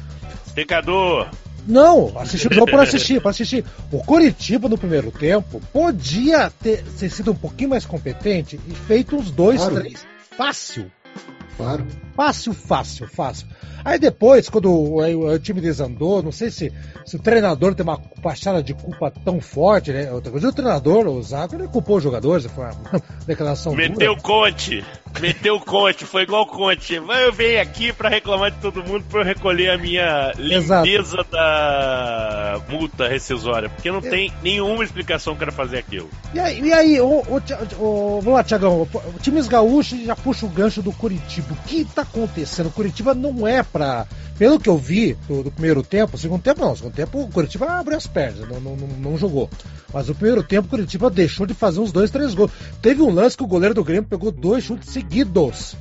[0.56, 1.30] Pecador!
[1.70, 3.64] Não, assisti jogo por assistir, para assistir.
[3.92, 9.16] O Coritiba no primeiro tempo podia ter, ter, sido um pouquinho mais competente e feito
[9.16, 9.76] uns dois, claro.
[9.76, 10.04] três.
[10.36, 10.92] Fácil.
[11.56, 11.86] Claro.
[12.20, 13.48] Fácil, fácil, fácil.
[13.86, 16.70] Aí depois, quando o, o, time desandou, não sei se,
[17.06, 20.12] se o treinador tem uma baixada de culpa tão forte, né?
[20.12, 22.74] Outra coisa, o treinador, o Zago, ele culpou os jogadores, foi uma
[23.26, 24.84] declaração Meteu o Conte,
[25.22, 26.96] meteu o Conte, foi igual o Conte.
[26.96, 32.62] Eu venho aqui para reclamar de todo mundo para eu recolher a minha limpeza da
[32.68, 36.10] multa rescisória, porque não tem nenhuma explicação para fazer aquilo.
[36.34, 37.42] E aí, e aí o, o,
[37.80, 41.54] o, vamos lá, Tiagão, o time gaúchos já puxa o gancho do Curitiba.
[41.54, 42.72] O que tá acontecendo?
[42.72, 44.06] Curitiba não é para
[44.40, 47.66] Pelo que eu vi do, do, primeiro tempo, segundo tempo não, segundo tempo o Curitiba
[47.66, 49.50] abriu as pernas, não, não, não, jogou.
[49.94, 52.50] Mas o primeiro tempo o Curitiba deixou de fazer uns dois, três gols.
[52.82, 55.76] Teve um lance que o goleiro do Grêmio pegou dois chutes seguidos.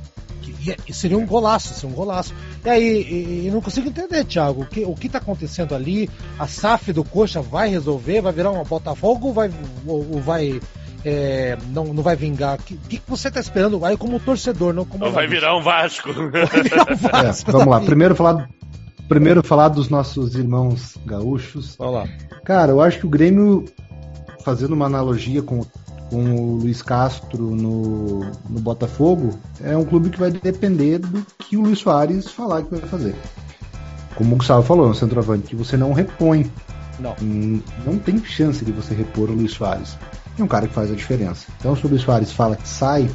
[0.85, 2.33] E seria um golaço, seria um golaço.
[2.65, 6.09] E aí, e, e não consigo entender, Thiago, o que, o que tá acontecendo ali?
[6.37, 8.19] A SAF do Coxa vai resolver?
[8.19, 9.49] Vai virar uma Botafogo vai,
[9.87, 10.59] ou, ou vai
[11.05, 12.59] é, não, não vai vingar.
[12.59, 15.05] O que, que você está esperando aí como torcedor, não como.
[15.05, 16.09] Não vai virar um Vasco.
[16.13, 18.49] Virar um Vasco é, vamos lá, primeiro falar,
[19.07, 21.75] primeiro falar dos nossos irmãos gaúchos.
[21.77, 22.09] Vamos lá.
[22.43, 23.65] Cara, eu acho que o Grêmio,
[24.43, 25.65] fazendo uma analogia com,
[26.09, 31.55] com o Luiz Castro no, no Botafogo, é um clube que vai depender do que
[31.55, 33.15] o Luiz Soares falar que vai fazer.
[34.15, 36.51] Como o Gustavo falou, é um centroavante que você não repõe.
[36.99, 37.15] Não.
[37.21, 39.97] Hum, não tem chance de você repor o Luiz Soares
[40.41, 41.47] é um cara que faz a diferença.
[41.59, 43.09] Então, se o Soares fala que sai,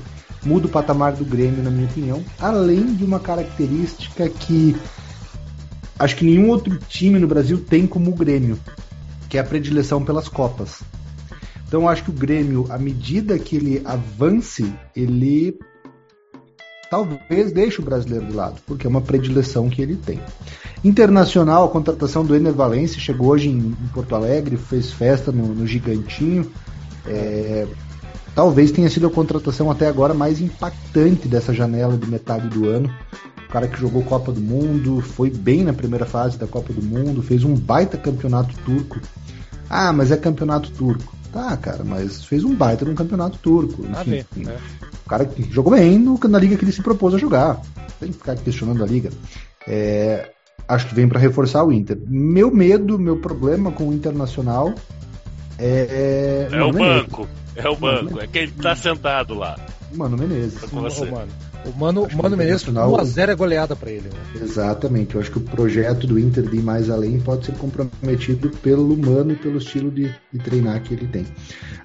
[0.45, 4.77] muda o patamar do Grêmio, na minha opinião, além de uma característica que
[5.99, 8.59] acho que nenhum outro time no Brasil tem como o Grêmio,
[9.29, 10.83] que é a predileção pelas Copas.
[11.67, 15.59] Então, acho que o Grêmio, à medida que ele avance, ele
[16.91, 20.21] talvez deixe o brasileiro de lado, porque é uma predileção que ele tem.
[20.85, 25.55] Internacional, a contratação do Ener Valencia chegou hoje em, em Porto Alegre, fez festa no,
[25.55, 26.53] no Gigantinho.
[27.07, 27.67] É,
[28.35, 32.93] talvez tenha sido a contratação até agora mais impactante dessa janela de metade do ano.
[33.49, 36.83] O cara que jogou Copa do Mundo, foi bem na primeira fase da Copa do
[36.83, 39.01] Mundo, fez um baita campeonato turco.
[39.71, 41.15] Ah, mas é campeonato turco.
[41.33, 43.85] Tá, cara, mas fez um baita num campeonato turco.
[43.85, 44.59] Enfim, ah, é.
[45.05, 47.61] O cara que jogou bem no, na liga que ele se propôs a jogar.
[48.01, 49.11] Tem que ficar questionando a liga.
[49.67, 50.31] É,
[50.67, 51.99] acho que vem para reforçar o Inter.
[52.07, 54.75] Meu medo, meu problema com o Internacional
[55.65, 57.29] é, é, é o banco.
[57.57, 58.21] É o banco.
[58.21, 59.57] É quem tá sentado lá.
[59.93, 60.61] Mano Menezes.
[60.69, 61.11] Com você.
[61.11, 61.33] mano.
[61.65, 64.09] O Mano, Mano Menezes, 1x0 é goleada para ele.
[64.09, 64.43] Né?
[64.43, 65.15] Exatamente.
[65.15, 68.97] Eu acho que o projeto do Inter de ir mais além pode ser comprometido pelo
[68.97, 71.27] Mano e pelo estilo de, de treinar que ele tem.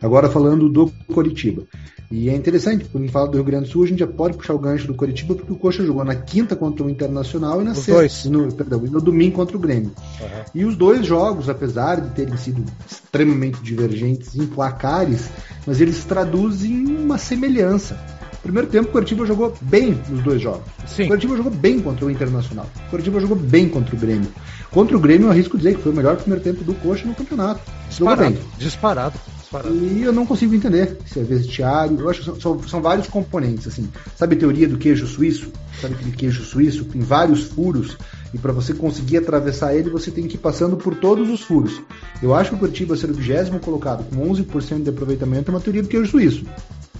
[0.01, 1.63] Agora falando do Coritiba.
[2.11, 4.07] E é interessante, quando a gente fala do Rio Grande do Sul, a gente já
[4.07, 7.61] pode puxar o gancho do Coritiba, porque o Coxa jogou na quinta contra o Internacional
[7.61, 9.91] e na os sexta, no, perdão, e no domingo contra o Grêmio.
[10.19, 10.27] Uhum.
[10.55, 15.29] E os dois jogos, apesar de terem sido extremamente divergentes em placares,
[15.67, 18.18] mas eles traduzem uma semelhança.
[18.41, 20.63] Primeiro tempo, o Curitiba jogou bem nos dois jogos.
[20.87, 21.03] Sim.
[21.03, 22.67] O Curitiba jogou bem contra o Internacional.
[22.87, 24.29] O Curitiba jogou bem contra o Grêmio.
[24.71, 27.15] Contra o Grêmio, eu arrisco dizer que foi o melhor primeiro tempo do Coxa no
[27.15, 27.61] campeonato.
[27.89, 28.37] Disparado.
[28.57, 29.19] Disparado.
[29.39, 29.75] Disparado.
[29.75, 31.99] E eu não consigo entender se é vestiário.
[31.99, 33.89] Eu acho que são, são, vários componentes, assim.
[34.15, 35.51] Sabe a teoria do queijo suíço?
[35.81, 36.85] Sabe aquele queijo suíço?
[36.85, 37.97] Tem vários furos.
[38.33, 41.81] E para você conseguir atravessar ele, você tem que ir passando por todos os furos.
[42.21, 45.61] Eu acho que o Curitiba ser o vigésimo colocado com 11% de aproveitamento é uma
[45.61, 46.45] teoria do queijo suíço.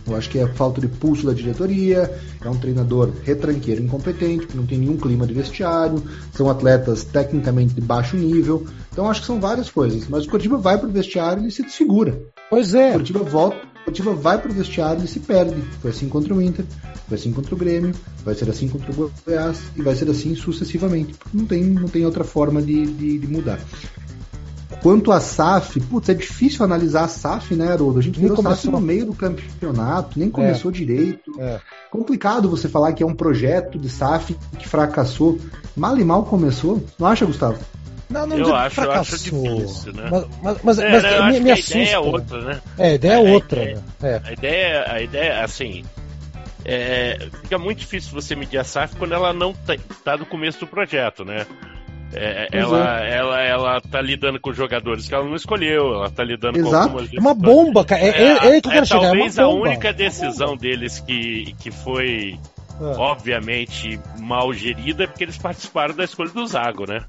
[0.10, 2.12] Eu acho que é falta de pulso da diretoria,
[2.44, 6.02] é um treinador retranqueiro incompetente, que não tem nenhum clima de vestiário,
[6.34, 8.66] são atletas tecnicamente de baixo nível.
[8.92, 10.08] Então acho que são várias coisas.
[10.08, 12.20] Mas o Curitiba vai pro vestiário e se desfigura.
[12.50, 12.90] Pois é.
[12.90, 15.62] O Curitiba volta, o Curitiba vai pro vestiário e se perde.
[15.82, 16.66] Foi assim contra o Inter,
[17.08, 17.94] foi assim contra o Grêmio,
[18.24, 21.16] vai ser assim contra o Goiás e vai ser assim sucessivamente.
[21.34, 23.60] Não tem, não tem outra forma de, de, de mudar.
[24.82, 28.00] Quanto a SAF, putz, é difícil analisar a SAF, né, Haroldo?
[28.00, 28.56] A gente virou começou...
[28.56, 30.74] SAF no meio do campeonato, nem começou é.
[30.74, 31.40] direito.
[31.40, 31.60] É.
[31.92, 35.38] Complicado você falar que é um projeto de SAF que fracassou.
[35.76, 36.84] Mal e mal começou.
[36.98, 37.60] Não acha, Gustavo?
[38.10, 40.10] Não, não eu acho, eu acho difícil, né?
[40.10, 41.72] Mas, mas, mas, é, mas né, me, me assusta.
[41.72, 42.62] A ideia é outra, né?
[42.78, 43.62] É, a ideia é outra.
[43.62, 44.22] Ideia, né?
[44.24, 45.84] A ideia, a ideia, assim,
[46.66, 50.60] é, fica muito difícil você medir a SAF quando ela não tá, tá no começo
[50.60, 51.46] do projeto, né?
[52.14, 53.18] É, ela, é.
[53.18, 56.90] ela, ela tá lidando com jogadores que ela não escolheu, ela tá lidando Exato.
[56.90, 57.14] com algumas.
[57.14, 58.02] É uma bomba, cara.
[58.02, 59.02] É, é, é, que eu quero chegar.
[59.02, 62.40] Talvez é a única decisão deles que, que foi,
[62.80, 67.02] obviamente, mal gerida é porque eles participaram da escolha do Zago, né?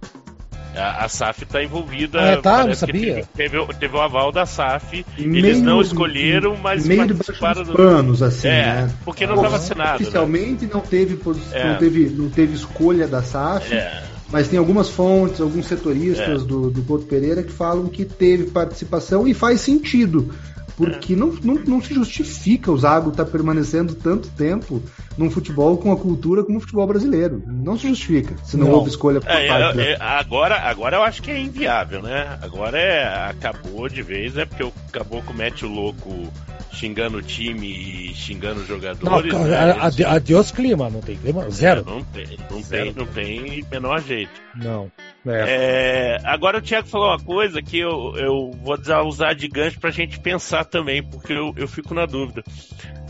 [0.77, 2.21] A, a SAF está envolvida.
[2.21, 3.27] É, tá, não sabia.
[3.35, 5.05] Teve, teve, teve, o aval da SAF.
[5.19, 8.95] Meio, eles não escolheram, mas meio participaram dos panos, assim, é, né?
[9.05, 9.89] Porque não estava assinado.
[9.91, 9.95] Né?
[9.97, 10.71] Oficialmente né?
[10.73, 11.19] não, teve,
[11.53, 11.69] é.
[11.69, 13.75] não, teve, não teve escolha da SAF.
[13.75, 14.03] É.
[14.31, 16.45] Mas tem algumas fontes, alguns setoristas é.
[16.45, 20.33] do, do Couto Pereira que falam que teve participação e faz sentido
[20.81, 24.83] porque não, não, não se justifica o Zago estar tá permanecendo tanto tempo
[25.17, 27.43] num futebol com a cultura como o futebol brasileiro.
[27.47, 28.75] Não se justifica, se não, não.
[28.77, 32.39] houve escolha por é, parte é, é, agora, agora eu acho que é inviável, né?
[32.41, 36.33] Agora é, acabou de vez, é porque o Caboclo mete o louco
[36.81, 39.33] xingando o time e xingando os jogadores.
[39.33, 39.77] Não, né?
[40.07, 41.49] Adiós clima, não tem clima?
[41.51, 41.81] Zero.
[41.81, 42.85] É, não tem, não Zero.
[42.85, 44.33] tem, não tem menor jeito.
[44.57, 44.91] Não.
[45.27, 46.17] É.
[46.17, 49.91] É, agora o Thiago falou uma coisa que eu, eu vou usar de gancho pra
[49.91, 52.43] gente pensar também, porque eu, eu fico na dúvida.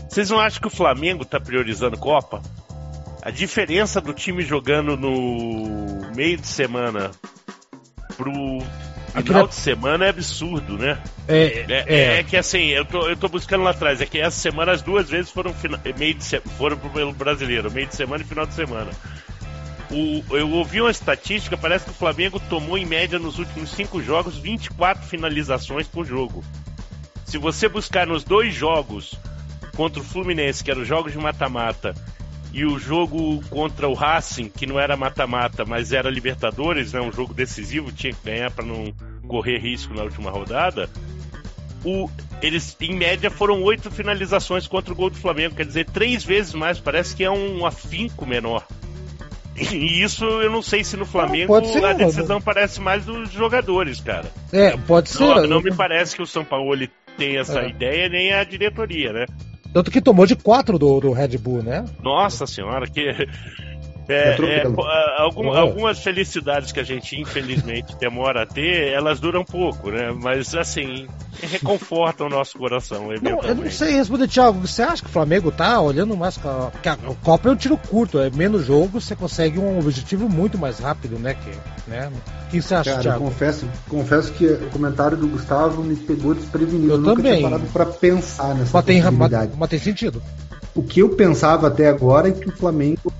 [0.09, 2.41] Vocês não acham que o Flamengo tá priorizando Copa?
[3.21, 7.11] A diferença do time jogando no meio de semana
[8.17, 8.33] pro
[9.11, 10.97] final de semana é absurdo, né?
[11.27, 12.23] É, é, é, é.
[12.23, 15.09] que assim, eu tô, eu tô buscando lá atrás, é que essa semana as duas
[15.09, 15.53] vezes foram
[15.97, 18.91] meio de foram pro brasileiro, meio de semana e final de semana.
[19.89, 24.01] O, eu ouvi uma estatística, parece que o Flamengo tomou em média nos últimos cinco
[24.01, 26.43] jogos 24 finalizações por jogo.
[27.25, 29.13] Se você buscar nos dois jogos
[29.75, 31.93] contra o Fluminense, que eram jogos de mata-mata,
[32.53, 37.11] e o jogo contra o Racing, que não era mata-mata, mas era Libertadores, né, um
[37.11, 38.93] jogo decisivo, tinha que ganhar para não
[39.27, 40.89] correr risco na última rodada.
[41.83, 42.09] O,
[42.41, 46.53] eles, em média, foram oito finalizações contra o gol do Flamengo, quer dizer, três vezes
[46.53, 48.65] mais, parece que é um afinco menor.
[49.55, 52.41] E isso eu não sei se no Flamengo ser, a decisão não.
[52.41, 54.31] parece mais dos jogadores, cara.
[54.51, 55.23] É, pode ser.
[55.23, 56.87] Não, não me parece que o São Paulo
[57.17, 57.69] tem essa é.
[57.69, 59.25] ideia, nem a diretoria, né?
[59.73, 61.85] Tanto que tomou de 4 do, do Red Bull, né?
[62.01, 63.27] Nossa senhora, que
[64.07, 64.63] é, é,
[65.17, 70.11] algum, algumas felicidades que a gente infelizmente demora a ter, elas duram pouco, né?
[70.11, 71.07] Mas assim,
[71.41, 73.09] reconfortam o nosso coração.
[73.21, 74.59] Não, eu não sei responder, Thiago.
[74.67, 76.37] Você acha que o Flamengo tá olhando mais.
[76.37, 80.57] Porque a Copa é um tiro curto, é menos jogo, você consegue um objetivo muito
[80.57, 81.35] mais rápido, né?
[81.35, 82.11] Que, né?
[82.47, 83.23] O que você acha, Cara, Thiago?
[83.25, 86.93] Confesso, confesso que o comentário do Gustavo me pegou desprevenido.
[86.93, 87.37] Eu, eu também.
[87.37, 90.21] tinha parado pra pensar nessa mas tem, mas, mas tem sentido.
[90.73, 93.11] O que eu pensava até agora é que o Flamengo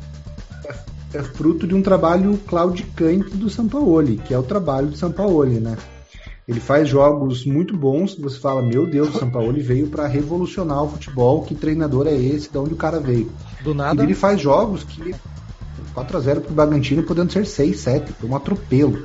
[1.14, 5.78] é fruto de um trabalho claudicante do Sampaoli, que é o trabalho do Sampaoli, né?
[6.48, 10.90] Ele faz jogos muito bons, você fala, meu Deus, o Sampaoli veio para revolucionar o
[10.90, 13.32] futebol, que treinador é esse, de onde o cara veio?
[13.64, 14.02] Do nada.
[14.02, 15.14] E ele faz jogos que
[15.94, 19.04] 4 a 0 pro Bragantino, podendo ser 6, 7, foi um atropelo.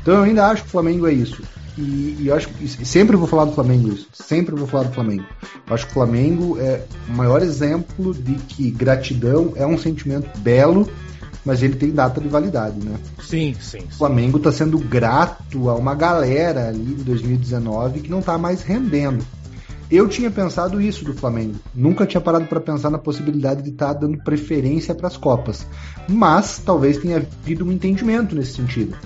[0.00, 1.42] Então eu ainda acho que o Flamengo é isso.
[1.78, 4.08] E, e eu acho que sempre vou falar do Flamengo isso.
[4.12, 5.24] Sempre vou falar do Flamengo.
[5.66, 10.28] Eu acho que o Flamengo é o maior exemplo de que gratidão é um sentimento
[10.40, 10.86] belo
[11.44, 12.96] mas ele tem data de validade, né?
[13.20, 13.80] Sim, sim.
[13.80, 13.86] sim.
[13.90, 18.62] O Flamengo está sendo grato a uma galera ali de 2019 que não está mais
[18.62, 19.24] rendendo.
[19.90, 21.56] Eu tinha pensado isso do Flamengo.
[21.74, 25.66] Nunca tinha parado para pensar na possibilidade de estar tá dando preferência para as Copas.
[26.08, 28.96] Mas talvez tenha havido um entendimento nesse sentido.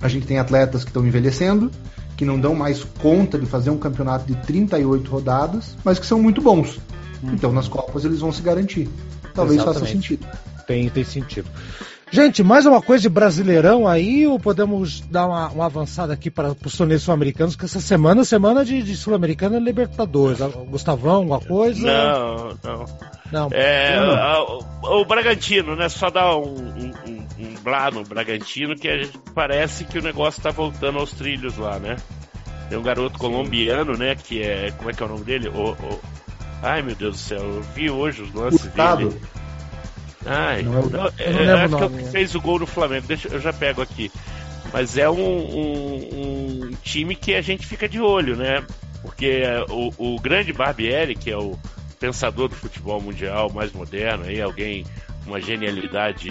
[0.00, 1.70] A gente tem atletas que estão envelhecendo,
[2.16, 6.22] que não dão mais conta de fazer um campeonato de 38 rodadas, mas que são
[6.22, 6.78] muito bons.
[7.22, 7.32] Hum.
[7.34, 8.88] Então nas Copas eles vão se garantir.
[9.34, 9.80] Talvez Exatamente.
[9.80, 10.26] faça sentido
[10.70, 11.50] tem, tem sentido.
[12.12, 16.56] Gente, mais uma coisa de brasileirão aí, ou podemos dar uma, uma avançada aqui para
[16.64, 20.40] os torneios sul-americanos, que essa semana é semana de, de Sul-Americana e Libertadores.
[20.68, 21.86] Gustavão, alguma coisa?
[21.86, 22.84] Não, não.
[23.32, 23.48] não.
[23.52, 24.58] É, não.
[24.82, 25.88] O, o, Bragantino, né?
[25.88, 30.02] Só dar um, um, um, um blá no Bragantino, que a gente, parece que o
[30.02, 31.96] negócio está voltando aos trilhos lá, né?
[32.68, 34.16] Tem um garoto colombiano, né?
[34.16, 34.72] Que é.
[34.72, 35.48] Como é que é o nome dele?
[35.48, 36.00] O, o...
[36.62, 39.16] Ai meu Deus do céu, eu vi hoje os lances dele.
[40.24, 42.40] Ai, não é, o, não, é, não é, acho que é o que fez o
[42.40, 43.06] gol no Flamengo.
[43.06, 44.10] Deixa, eu já pego aqui.
[44.72, 46.08] Mas é um, um,
[46.66, 48.64] um time que a gente fica de olho, né?
[49.02, 51.58] Porque o, o grande Barbieri, que é o
[51.98, 54.84] pensador do futebol mundial mais moderno, aí alguém
[55.26, 56.30] uma genialidade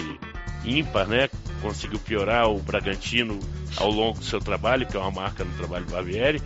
[0.63, 1.30] ímpar, né?
[1.62, 3.39] Conseguiu piorar o Bragantino
[3.75, 6.41] ao longo do seu trabalho, que é uma marca no trabalho do Barbieri.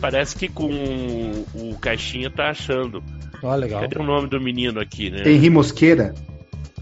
[0.00, 0.70] Parece que com
[1.54, 3.02] o Caixinha tá achando.
[3.42, 3.80] Ah, legal.
[3.82, 5.22] Cadê o nome do menino aqui, né?
[5.26, 6.14] Henri Mosqueira.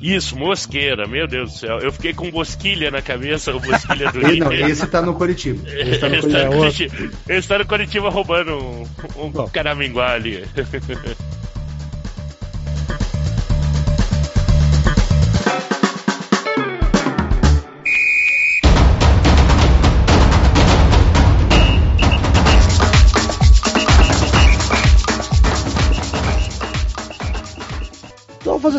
[0.01, 1.79] Isso, Mosqueira, meu Deus do céu.
[1.79, 5.63] Eu fiquei com Bosquilha na cabeça, o Bosquilha do Não, esse tá no Curitiba.
[5.69, 7.11] Esse tá no Curitiba, é Curitiba.
[7.29, 10.45] Esse tá no Curitiba roubando um, um caraminguá ali.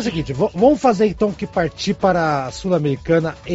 [0.00, 3.54] fazer o seguinte, vamos fazer então que partir para a Sul-Americana e,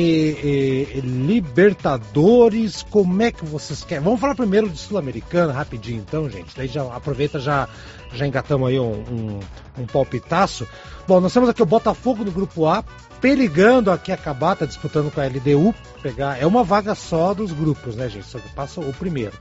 [0.94, 2.84] e, e, Libertadores.
[2.84, 4.04] Como é que vocês querem?
[4.04, 6.56] Vamos falar primeiro de Sul-Americana, rapidinho então, gente.
[6.56, 7.68] Daí já aproveita, já,
[8.14, 9.40] já engatamos aí um, um,
[9.80, 10.68] um palpitaço.
[11.08, 12.84] Bom, nós temos aqui o Botafogo no grupo A,
[13.20, 15.74] perigando aqui acabar, tá disputando com a LDU.
[16.02, 18.28] Pegar, é uma vaga só dos grupos, né, gente?
[18.28, 19.34] Só que passa o primeiro.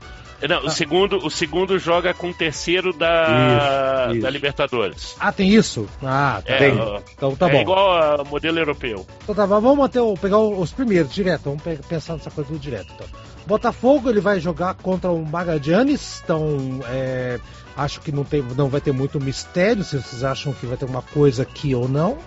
[0.47, 0.65] Não, ah.
[0.65, 4.21] o, segundo, o segundo joga com o terceiro da, isso, isso.
[4.21, 5.15] da Libertadores.
[5.19, 5.87] Ah, tem isso?
[6.03, 6.53] Ah, tá.
[6.53, 6.67] É,
[7.15, 7.57] então tá é bom.
[7.57, 9.05] É igual ao modelo europeu.
[9.23, 11.43] Então tá, vamos manter, pegar os primeiros direto.
[11.45, 12.93] Vamos pensar nessa coisa do direto.
[12.93, 13.07] Então.
[13.45, 17.39] Botafogo ele vai jogar contra o Magadianes, então é,
[17.77, 20.85] acho que não, tem, não vai ter muito mistério se vocês acham que vai ter
[20.85, 22.17] uma coisa aqui ou não.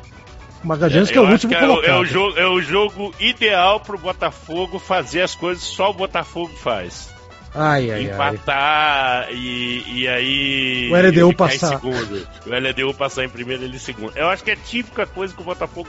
[0.62, 1.90] O Magadianes é, que é o último é, colocado.
[1.90, 5.94] É o, jogo, é o jogo ideal pro Botafogo fazer as coisas que só o
[5.94, 7.17] Botafogo faz.
[7.54, 9.34] Ai, ai, empatar ai.
[9.34, 10.90] E, e aí.
[10.92, 11.66] O LDU passar.
[11.66, 12.28] Em segundo.
[12.46, 14.16] O LDU passar em primeiro e ele em segundo.
[14.16, 15.88] Eu acho que é típica coisa que o Botafogo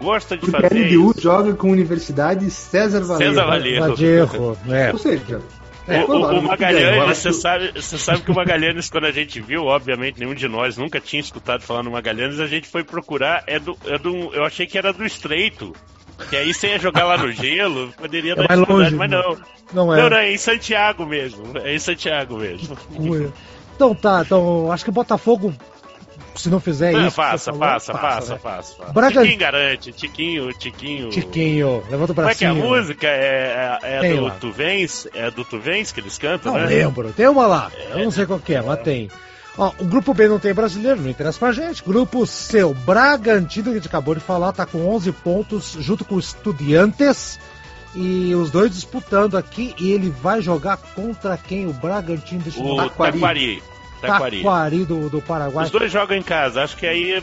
[0.00, 0.74] gosta de Porque fazer.
[0.74, 1.20] O LDU isso.
[1.20, 3.34] joga com Universidade César Valerro.
[3.34, 4.58] César Valerro.
[4.70, 4.92] é.
[4.92, 5.40] Ou seja.
[5.86, 9.38] É, o, o, o Magalhães, você sabe, você sabe que o Magalhães, quando a gente
[9.40, 13.44] viu, obviamente, nenhum de nós nunca tinha escutado falar no Magalhães, a gente foi procurar,
[13.46, 14.32] é do, é do.
[14.34, 15.74] Eu achei que era do Estreito.
[16.30, 19.36] Que aí você ia jogar lá no gelo, poderia é dar longe, mas não.
[19.72, 20.02] Não é.
[20.02, 21.58] Não, não, é em Santiago mesmo.
[21.58, 22.76] É em Santiago mesmo.
[23.74, 25.52] Então tá, então acho que o Botafogo,
[26.36, 27.16] se não fizer não, isso.
[27.16, 28.40] Passa, falou, passa, passa, passa, né?
[28.40, 28.92] passa, passa.
[28.92, 29.20] Braga...
[29.22, 31.10] Tiquinho garante, Tiquinho, Tiquinho.
[31.10, 32.14] Tiquinho, levanta o bracinho.
[32.14, 33.06] Como é que é a música?
[33.08, 34.30] É, é, é do lá.
[34.40, 35.08] Tu Vens?
[35.12, 36.66] É do Tu Vens que eles cantam, não né?
[36.66, 37.72] lembro, tem uma lá.
[37.76, 39.10] É, eu não sei qual que é, mas tem.
[39.56, 41.82] Ó, o grupo B não tem brasileiro, não interessa pra gente.
[41.82, 46.04] Grupo C, o Bragantino, que a gente acabou de falar, tá com 11 pontos, junto
[46.04, 47.38] com o Estudiantes.
[47.94, 49.74] E os dois disputando aqui.
[49.78, 51.66] E ele vai jogar contra quem?
[51.66, 53.20] O Bragantino do O Taquari.
[53.20, 53.62] Taquari.
[54.00, 55.64] Taquari, Taquari do, do Paraguai.
[55.64, 56.64] Os dois jogam em casa.
[56.64, 57.22] Acho que aí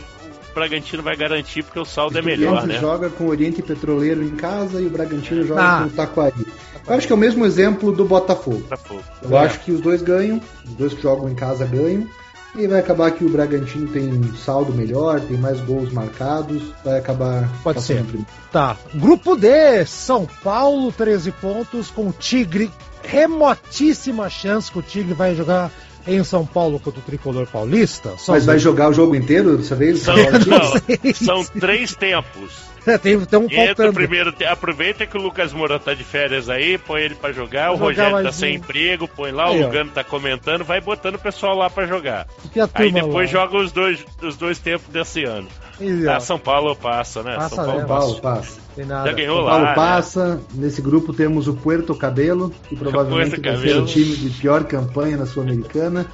[0.54, 2.78] Bragantino vai garantir porque o saldo é melhor, né?
[2.78, 5.82] joga com o Oriente Petroleiro em casa e o Bragantino joga ah.
[5.82, 6.46] com o Taquari.
[6.86, 8.58] Eu acho que é o mesmo exemplo do Botafogo.
[8.58, 9.02] Botafogo.
[9.22, 9.40] Eu é.
[9.40, 12.06] acho que os dois ganham, os dois que jogam em casa ganham.
[12.54, 16.98] E vai acabar que o Bragantino tem um saldo melhor, tem mais gols marcados, vai
[16.98, 18.04] acabar Pode ser.
[18.50, 18.76] Tá.
[18.94, 22.70] Grupo D, São Paulo, 13 pontos, com o Tigre.
[23.02, 25.70] Remotíssima chance que o Tigre vai jogar
[26.06, 28.14] em São Paulo contra o Tricolor Paulista.
[28.28, 30.00] Mas vai jogar o jogo inteiro dessa vez?
[30.00, 30.14] São,
[30.46, 32.72] não, são três tempos.
[32.86, 36.76] É, tem, tem um Entra primeiro, aproveita que o Lucas Moura tá de férias aí,
[36.78, 39.94] põe ele para jogar, o Rogério tá sem emprego, põe lá, aí, o Lugano ó.
[39.94, 42.26] tá comentando, vai botando o pessoal lá para jogar.
[42.74, 43.40] Aí depois lá?
[43.40, 45.46] joga os dois, os dois tempos desse ano.
[45.80, 47.36] E, ah, São Paulo passa, né?
[47.36, 48.60] Passa, São Paulo, Paulo passa.
[48.76, 49.50] Já ganhou São lá.
[49.50, 50.34] Paulo passa.
[50.34, 50.40] Né?
[50.54, 55.16] Nesse grupo temos o Puerto Cabelo, que provavelmente vai ser o time de pior campanha
[55.16, 56.06] na Sul-Americana.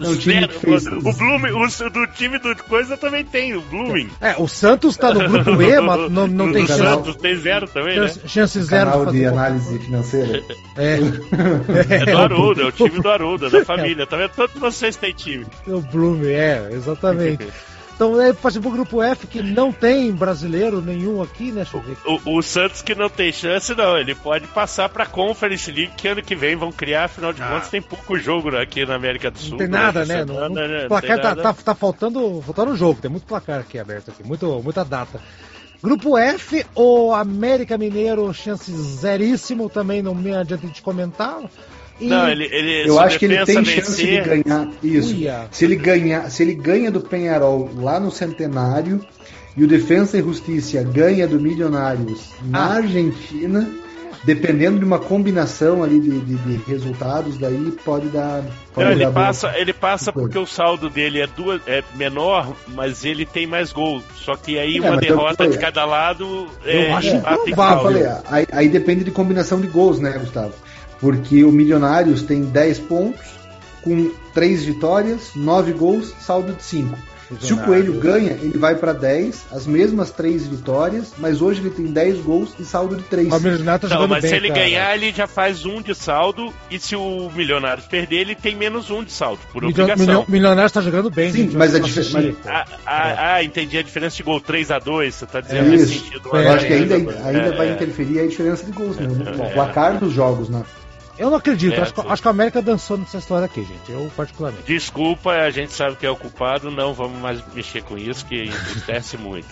[0.00, 0.86] É um time que fez...
[0.86, 4.10] O Blooming, o do time do Coisa também tem, o Blooming.
[4.20, 6.82] É, o Santos tá no grupo E, mas não, não tem chance.
[6.82, 8.28] O Santos tem zero também, chance, né?
[8.28, 8.90] Chance zero.
[8.90, 10.42] Canal de análise financeira.
[10.76, 10.98] É.
[12.02, 14.06] é do Aruda, é o time do Aruda, da família.
[14.06, 14.30] Tá vendo?
[14.30, 15.46] Todos vocês têm time.
[15.66, 17.46] O Blooming, é, exatamente.
[17.98, 21.66] Então é para o grupo F que não tem brasileiro nenhum aqui, né?
[22.06, 23.98] O, o, Santos que não tem chance, não.
[23.98, 27.42] Ele pode passar para a Conference League que ano que vem vão criar, afinal de
[27.42, 27.48] ah.
[27.48, 29.50] contas tem pouco jogo aqui na América do Sul.
[29.50, 30.24] Não tem nada, né?
[30.24, 34.12] Não, não, não, placar tá, tá, tá, faltando, faltando jogo, tem muito placar aqui aberto
[34.12, 35.20] aqui, muito, muita data.
[35.82, 41.40] Grupo F, o América Mineiro, chance zeríssimo, também não me adianta de comentar.
[42.00, 45.14] E não, ele, ele eu acho que ele tem chance de ganhar isso.
[45.14, 45.46] Uia.
[45.50, 49.04] Se ele ganhar, se ele ganha do Penharol lá no Centenário
[49.56, 52.74] e o Defensa e Justiça ganha do Milionários na ah.
[52.76, 53.68] Argentina,
[54.22, 58.44] dependendo de uma combinação ali de, de, de resultados, daí pode dar.
[58.72, 63.04] Pode não, ele, passa, ele passa porque o saldo dele é, duas, é menor, mas
[63.04, 64.04] ele tem mais gols.
[64.16, 66.46] Só que aí é, uma derrota eu, de cada lado.
[66.64, 70.52] Eu é, acho que não, falei, aí, aí depende de combinação de gols, né, Gustavo?
[71.00, 73.26] Porque o Milionários tem 10 pontos,
[73.82, 76.96] com 3 vitórias, 9 gols, saldo de 5.
[77.40, 81.68] Se o Coelho ganha, ele vai para 10, as mesmas 3 vitórias, mas hoje ele
[81.70, 83.30] tem 10 gols e saldo de 3.
[83.30, 84.60] O Milionário tá Não, mas bem, se ele cara.
[84.60, 88.56] ganhar, ele já faz 1 um de saldo, e se o Milionários perder, ele tem
[88.56, 90.24] menos 1 um de saldo, por Milio, obrigação.
[90.26, 92.38] O Milionários tá jogando bem, Sim, gente, mas a diferença.
[92.46, 95.76] Ah, ah, ah, entendi a diferença de gol 3 a 2 você tá dizendo é
[95.76, 96.02] isso.
[96.02, 96.30] sentido.
[96.34, 99.06] É, Eu acho que ainda, ainda é, vai interferir a diferença de gols, né?
[99.06, 100.62] O placar dos jogos, né?
[101.18, 101.74] Eu não acredito.
[101.74, 103.90] É, acho, que, acho, que a América dançou nessa história aqui, gente.
[103.90, 104.64] Eu, particularmente.
[104.66, 106.70] Desculpa, a gente sabe que é o culpado.
[106.70, 109.48] Não vamos mais mexer com isso, que entristece muito.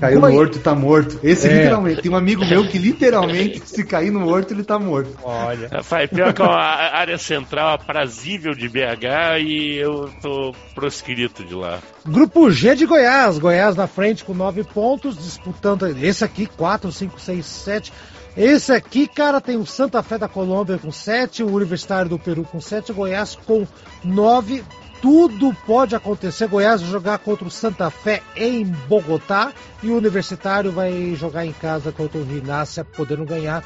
[0.00, 1.20] Caiu no horto tá morto.
[1.22, 1.58] Esse é.
[1.58, 2.00] literalmente.
[2.00, 5.10] Tem um amigo meu que literalmente, se cair no horto, ele tá morto.
[5.22, 5.68] Olha.
[5.68, 11.54] Rapaz, pior que é uma área central aprazível de BH e eu tô proscrito de
[11.54, 11.80] lá.
[12.06, 13.38] Grupo G de Goiás.
[13.38, 15.86] Goiás na frente com nove pontos, disputando.
[16.02, 17.92] Esse aqui, 4, 5, 6, 7.
[18.36, 22.44] Esse aqui, cara, tem o Santa Fé da Colômbia com 7, o Universitário do Peru
[22.44, 23.66] com 7, Goiás com
[24.04, 24.64] 9
[25.00, 26.46] tudo pode acontecer.
[26.46, 29.52] Goiás vai jogar contra o Santa Fé em Bogotá
[29.82, 33.64] e o Universitário vai jogar em casa contra o Rinácia, podendo ganhar.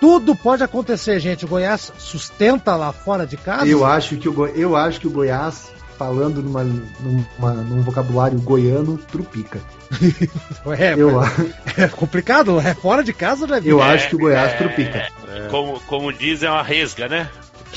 [0.00, 1.44] Tudo pode acontecer, gente.
[1.44, 3.66] O Goiás sustenta lá fora de casa.
[3.66, 4.46] Eu acho que o, Go...
[4.46, 5.70] eu acho que o Goiás,
[6.00, 9.60] falando numa, numa, num vocabulário goiano, trupica.
[10.78, 11.20] é, eu...
[11.76, 13.60] é complicado, é fora de casa, né?
[13.62, 15.08] Eu é, acho que o Goiás é, trupica.
[15.28, 17.28] É, como, como dizem, é uma resga, né?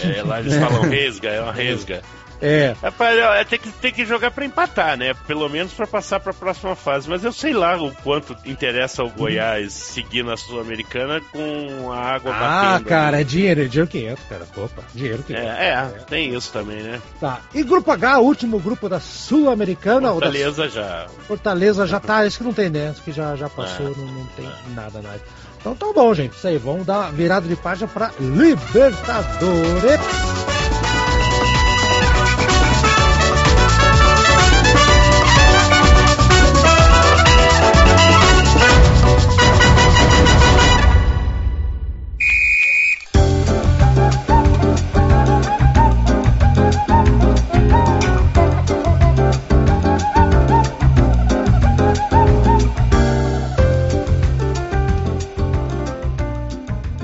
[0.02, 2.02] É, lá eles falam resga, é uma resga.
[2.44, 2.76] É.
[2.84, 5.14] Rapaz, é, tem que, tem que jogar para empatar, né?
[5.26, 7.10] Pelo menos para passar para a próxima fase.
[7.10, 12.34] Mas eu sei lá o quanto interessa ao Goiás seguir na Sul-Americana com a água
[12.36, 12.86] ah, batendo.
[12.86, 14.46] Ah, cara, é dinheiro, é dinheiro que entra, cara.
[14.58, 15.64] Opa, dinheiro que é, entra.
[15.64, 17.02] É, é, tem isso também, né?
[17.18, 17.40] Tá.
[17.54, 20.12] E Grupo H, último grupo da Sul-Americana.
[20.12, 20.68] Fortaleza da...
[20.68, 21.08] já.
[21.26, 22.90] Fortaleza já tá, acho que não tem, né?
[22.90, 24.76] Acho que já, já passou, é, não, não, tem é.
[24.76, 25.22] nada mais.
[25.62, 26.36] Então tá bom, gente.
[26.36, 30.02] Isso aí, vamos dar virada de página para Libertadores.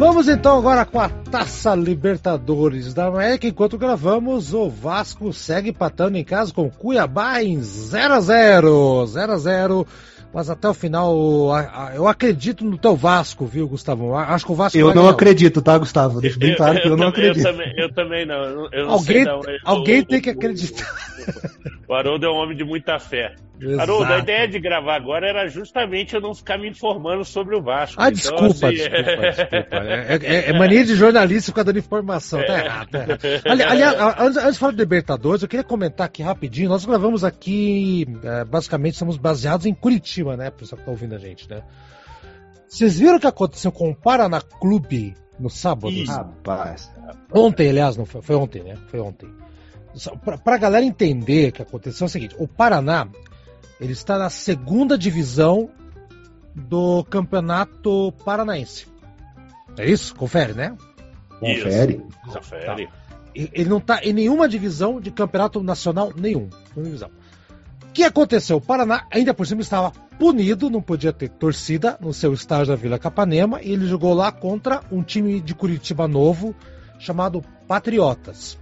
[0.10, 3.46] Vamos então agora com a Taça Libertadores da América.
[3.46, 9.32] Enquanto gravamos, o Vasco segue empatando em casa com Cuiabá em 0 a 0 0
[9.32, 9.88] a 0
[10.34, 11.16] mas até o final
[11.94, 14.16] eu acredito no teu Vasco, viu, Gustavo?
[14.16, 14.80] Acho que o Vasco.
[14.80, 15.12] Eu não ganhar.
[15.12, 16.20] acredito, tá, Gustavo?
[16.20, 17.46] Deixa bem claro que eu, eu, eu não acredito.
[17.46, 18.74] Eu também, eu também não.
[18.74, 20.92] Eu alguém não alguém tem que acreditar.
[21.88, 23.36] O Haroldo é um homem de muita fé.
[23.62, 23.82] Exato.
[23.82, 27.62] Haroldo, a ideia de gravar agora era justamente eu não ficar me informando sobre o
[27.62, 28.02] Vasco.
[28.02, 28.76] Ah, então, desculpa, assim...
[28.76, 29.76] desculpa, desculpa.
[29.76, 32.40] É, é, é, mania de jornalista ficar dando informação.
[32.46, 33.22] Tá errado, tá errado.
[33.46, 36.70] Ali, aliás, antes, antes de falar de Libertadores, eu queria comentar aqui rapidinho.
[36.70, 40.50] Nós gravamos aqui, é, basicamente, somos baseados em Curitiba, né?
[40.52, 41.62] Pessoal que tá ouvindo a gente, né?
[42.68, 45.92] Vocês viram o que aconteceu com o Paraná Clube no sábado?
[45.92, 46.90] Ih, rapaz.
[47.34, 48.78] Ontem, aliás, não foi, foi ontem, né?
[48.88, 49.28] Foi ontem.
[50.44, 53.08] Para a galera entender o que aconteceu é o seguinte: o Paraná
[53.80, 55.70] ele está na segunda divisão
[56.54, 58.88] do Campeonato Paranaense.
[59.78, 60.14] É isso?
[60.16, 60.76] Confere, né?
[61.40, 62.02] Confere.
[62.26, 62.88] Confere.
[62.88, 62.94] Tá.
[63.34, 66.50] Ele não está em nenhuma divisão de campeonato nacional nenhum.
[66.76, 68.58] O que aconteceu?
[68.58, 72.76] O Paraná, ainda por cima, estava punido, não podia ter torcida no seu estádio da
[72.76, 76.54] Vila Capanema, e ele jogou lá contra um time de Curitiba novo
[77.00, 78.58] chamado Patriotas.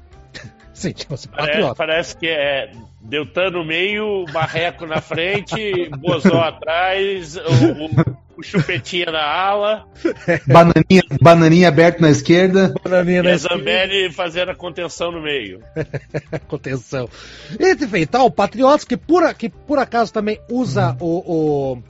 [0.77, 1.73] Sim, chama-se Patriota.
[1.73, 2.71] Parece, parece que é
[3.01, 9.87] Deltan no meio, Marreco na frente, Bozó atrás, o, o, o, chupetinha na ala.
[10.45, 12.75] Bananinha, bananinha aberto na esquerda.
[12.83, 15.63] Bananinha na e Zambelli fazendo a contenção no meio.
[16.47, 17.09] contenção.
[17.59, 21.83] E feito, o Patriotas, que por, que por acaso também usa o, o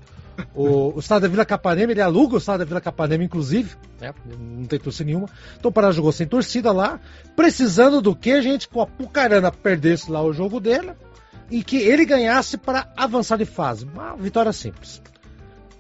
[0.54, 4.14] o, o estado da Vila Capanema, ele aluga o estado da Vila Capanema, inclusive, né?
[4.26, 5.30] Não tem torcida nenhuma.
[5.58, 7.00] Então o Pará jogou sem torcida lá,
[7.36, 10.92] precisando do que, gente, com a Pucarana perdesse lá o jogo dele
[11.50, 13.86] e que ele ganhasse para avançar de fase.
[13.86, 15.02] Uma vitória simples.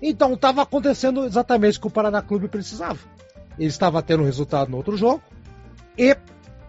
[0.02, 3.00] Então estava acontecendo exatamente o que o Paraná Clube precisava.
[3.58, 5.22] Ele estava tendo resultado no outro jogo
[5.98, 6.16] e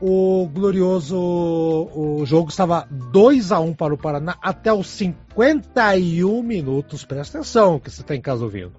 [0.00, 7.04] o glorioso o jogo estava 2 a 1 para o Paraná até os 51 minutos.
[7.04, 8.72] Presta atenção que você está em casa ouvindo.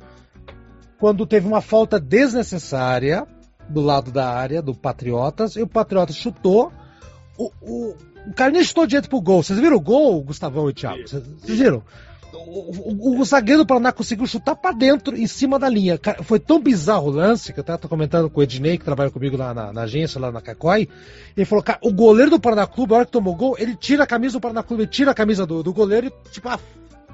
[0.97, 3.28] Quando teve uma falta desnecessária
[3.70, 6.72] do lado da área do Patriotas, e o Patriotas chutou.
[7.38, 7.95] O, o,
[8.28, 9.43] o Carlinhos chutou direto pro gol.
[9.43, 11.07] Vocês viram o gol, Gustavão e Thiago?
[11.07, 11.84] Vocês viram?
[12.32, 15.98] O, o, o, zagueiro do Paraná conseguiu chutar para dentro, em cima da linha.
[15.98, 19.10] Cara, foi tão bizarro o lance, que eu tava comentando com o Ednei, que trabalha
[19.10, 20.88] comigo lá na, na, agência, lá na Cacói.
[21.36, 24.04] Ele falou, cara, o goleiro do Paraná Clube, a hora que tomou gol, ele tira
[24.04, 26.60] a camisa do Paraná Clube, ele tira a camisa do, do goleiro e, tipo, ah,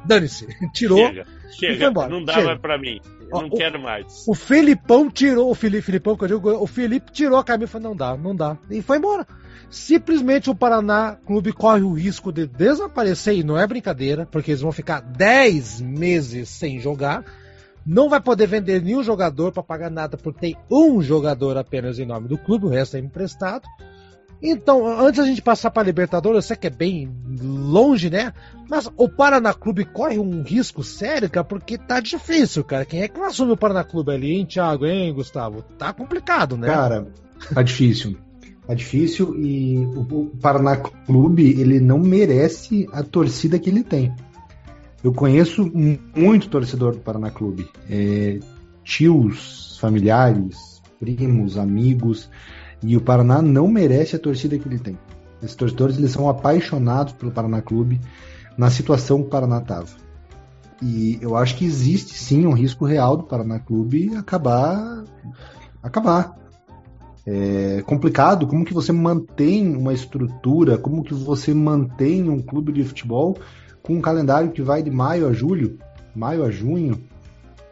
[0.06, 0.48] dane-se.
[0.74, 0.98] Tirou.
[0.98, 1.92] Chega, chega.
[2.10, 2.48] Não dá chega.
[2.48, 3.00] mais pra mim.
[3.32, 4.26] Eu não o, quero mais.
[4.28, 7.72] O Felipão tirou, o Felipe, Felipão, que eu digo, o Felipe tirou a camisa e
[7.72, 8.58] falou, não dá, não dá.
[8.70, 9.26] E foi embora
[9.70, 14.62] simplesmente o Paraná Clube corre o risco de desaparecer, e não é brincadeira, porque eles
[14.62, 17.24] vão ficar 10 meses sem jogar.
[17.86, 22.06] Não vai poder vender nenhum jogador para pagar nada, porque tem um jogador apenas em
[22.06, 23.68] nome do clube, o resto é emprestado.
[24.48, 27.10] Então, antes a gente passar para Libertadores, eu sei que é bem
[27.42, 28.32] longe, né?
[28.70, 32.86] Mas o Paraná Clube corre um risco sério, cara, porque tá difícil, cara.
[32.86, 35.64] Quem é que vai assumir o Paraná Clube ali, hein, Thiago, hein, Gustavo?
[35.80, 36.68] Tá complicado, né?
[36.68, 37.08] Cara,
[37.54, 38.16] tá difícil.
[38.68, 44.14] Tá difícil e o Paraná Clube, ele não merece a torcida que ele tem.
[45.04, 45.72] Eu conheço
[46.16, 47.68] muito torcedor do Paraná Clube.
[47.90, 48.40] É,
[48.84, 52.30] tios, familiares, primos, amigos.
[52.86, 54.98] E o Paraná não merece a torcida que ele tem.
[55.42, 58.00] Esses torcedores eles são apaixonados pelo Paraná Clube
[58.58, 59.88] na situação que o Paraná estava.
[60.82, 65.04] E eu acho que existe sim um risco real do Paraná Clube acabar
[65.82, 66.38] acabar.
[67.28, 72.84] É complicado como que você mantém uma estrutura, como que você mantém um clube de
[72.84, 73.38] futebol
[73.82, 75.80] com um calendário que vai de maio a julho,
[76.16, 77.04] maio a junho.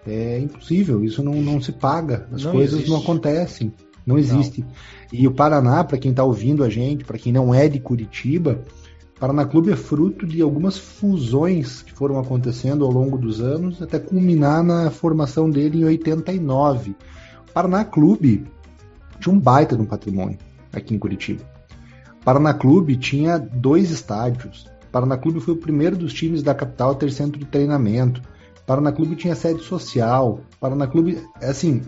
[0.05, 2.89] É impossível, isso não, não se paga, as não coisas existe.
[2.89, 3.71] não acontecem.
[4.05, 4.61] Não existe.
[4.61, 4.67] Não.
[5.11, 8.61] E o Paraná, para quem está ouvindo a gente, para quem não é de Curitiba,
[9.23, 13.97] Paraná Clube é fruto de algumas fusões que foram acontecendo ao longo dos anos, até
[13.97, 16.91] culminar na formação dele em 89.
[16.91, 18.45] O Paraná Clube
[19.21, 20.37] tinha um baita de um patrimônio
[20.73, 21.41] aqui em Curitiba.
[22.19, 24.65] O Paraná Clube tinha dois estádios.
[24.87, 28.21] O Paraná Clube foi o primeiro dos times da capital a ter centro de treinamento.
[28.61, 30.41] O Paraná Clube tinha sede social.
[30.55, 31.81] O Paraná Clube, assim,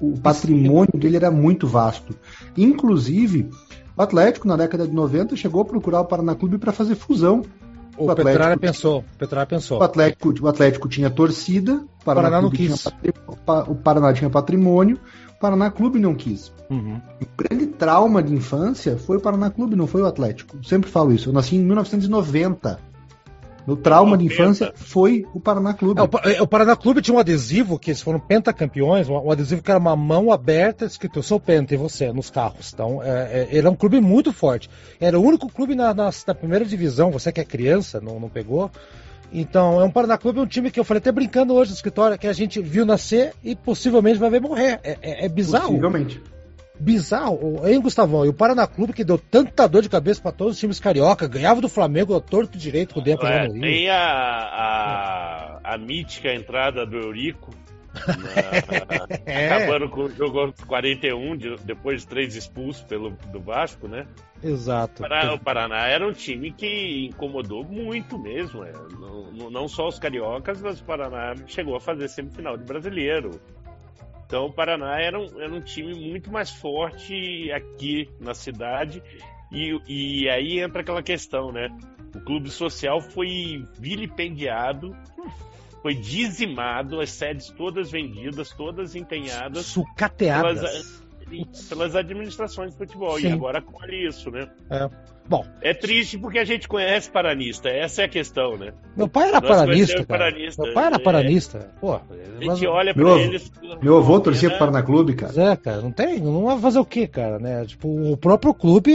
[0.00, 2.14] o patrimônio dele era muito vasto.
[2.56, 3.50] Inclusive,
[3.96, 7.42] o Atlético, na década de 90, chegou a procurar o Paraná Clube para fazer fusão.
[7.98, 9.78] O, o Petralha pensou, Petralha pensou.
[9.78, 12.82] O Atlético, o Atlético tinha torcida, o Paraná, Paraná não quis.
[12.82, 13.14] Tinha,
[13.68, 14.98] o Paraná tinha patrimônio,
[15.36, 16.50] o Paraná Clube não quis.
[16.70, 17.00] Uhum.
[17.20, 20.56] O grande trauma de infância foi o Paraná Clube, não foi o Atlético.
[20.56, 21.28] Eu sempre falo isso.
[21.28, 22.89] Eu nasci em 1990.
[23.66, 26.00] Meu trauma de infância foi o Paraná Clube.
[26.00, 29.30] É, o, é, o, Paraná Clube tinha um adesivo que eles foram pentacampeões, um, um
[29.30, 32.72] adesivo que era uma mão aberta escrito Eu sou penta e você, nos carros.
[32.72, 34.68] Então, é, é, ele é um clube muito forte.
[35.00, 38.28] Era o único clube na, na, na primeira divisão, você que é criança, não, não
[38.28, 38.70] pegou.
[39.32, 42.18] Então, é um Paraná Clube, um time que eu falei até brincando hoje no escritório,
[42.18, 44.80] que a gente viu nascer e possivelmente vai ver morrer.
[44.82, 45.68] É, é, é bizarro.
[45.68, 46.20] Possivelmente
[46.80, 47.66] bizarro.
[47.66, 48.24] Hein, Gustavão?
[48.24, 51.28] E o Paraná Clube que deu tanta dor de cabeça para todos os times carioca,
[51.28, 56.32] ganhava do Flamengo a torto direito com o Dentro é, Tem a, a, a mítica
[56.34, 57.50] entrada do Eurico.
[58.06, 59.52] Na, é.
[59.52, 64.06] Acabando com o jogo 41, de, depois de três expulsos pelo, do Vasco, né?
[64.42, 65.02] Exato.
[65.02, 68.64] Para, o Paraná era um time que incomodou muito mesmo.
[68.64, 68.72] É.
[68.72, 73.40] Não, não só os cariocas, mas o Paraná chegou a fazer semifinal de brasileiro.
[74.30, 79.02] Então o Paraná era um, era um time muito mais forte aqui na cidade.
[79.50, 81.68] E, e aí entra aquela questão, né?
[82.14, 84.96] O clube social foi vilipendiado,
[85.82, 89.66] foi dizimado, as sedes todas vendidas, todas empenhadas.
[89.66, 90.60] Sucateadas.
[91.28, 93.18] Pelas, pelas administrações de futebol.
[93.18, 93.30] Sim.
[93.30, 94.48] E agora colhe isso, né?
[94.70, 94.88] É.
[95.28, 95.44] Bom.
[95.62, 98.72] É triste porque a gente conhece paranista, essa é a questão, né?
[98.96, 100.62] Meu pai era paranista, paranista.
[100.62, 100.98] Meu pai era é.
[100.98, 101.70] paranista.
[101.80, 102.00] Pô, a
[102.40, 103.52] gente olha pra meu, eles.
[103.80, 104.56] Meu avô torcia né?
[104.56, 105.52] pro Paraná Clube, cara.
[105.52, 106.18] É, cara, não tem.
[106.18, 107.64] Não vai fazer o quê, cara, né?
[107.64, 108.92] Tipo, o próprio clube.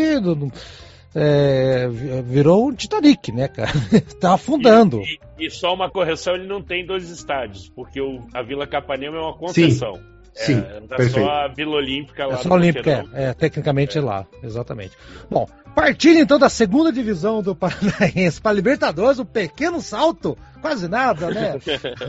[1.18, 1.88] É,
[2.26, 3.72] virou um Titanic, né, cara?
[4.20, 5.00] tá afundando.
[5.02, 8.68] E, e, e, só uma correção, ele não tem dois estádios, porque o, a Vila
[8.68, 9.94] Capanema é uma concessão.
[9.94, 10.16] Sim.
[10.36, 12.34] Sim, é, tá só a Vila Olímpica lá.
[12.34, 14.02] É só a Olímpica, é, é, tecnicamente é.
[14.02, 14.92] lá, exatamente.
[15.30, 21.30] Bom, partindo então da segunda divisão do Paranaense para Libertadores, um pequeno salto, quase nada,
[21.30, 21.60] né?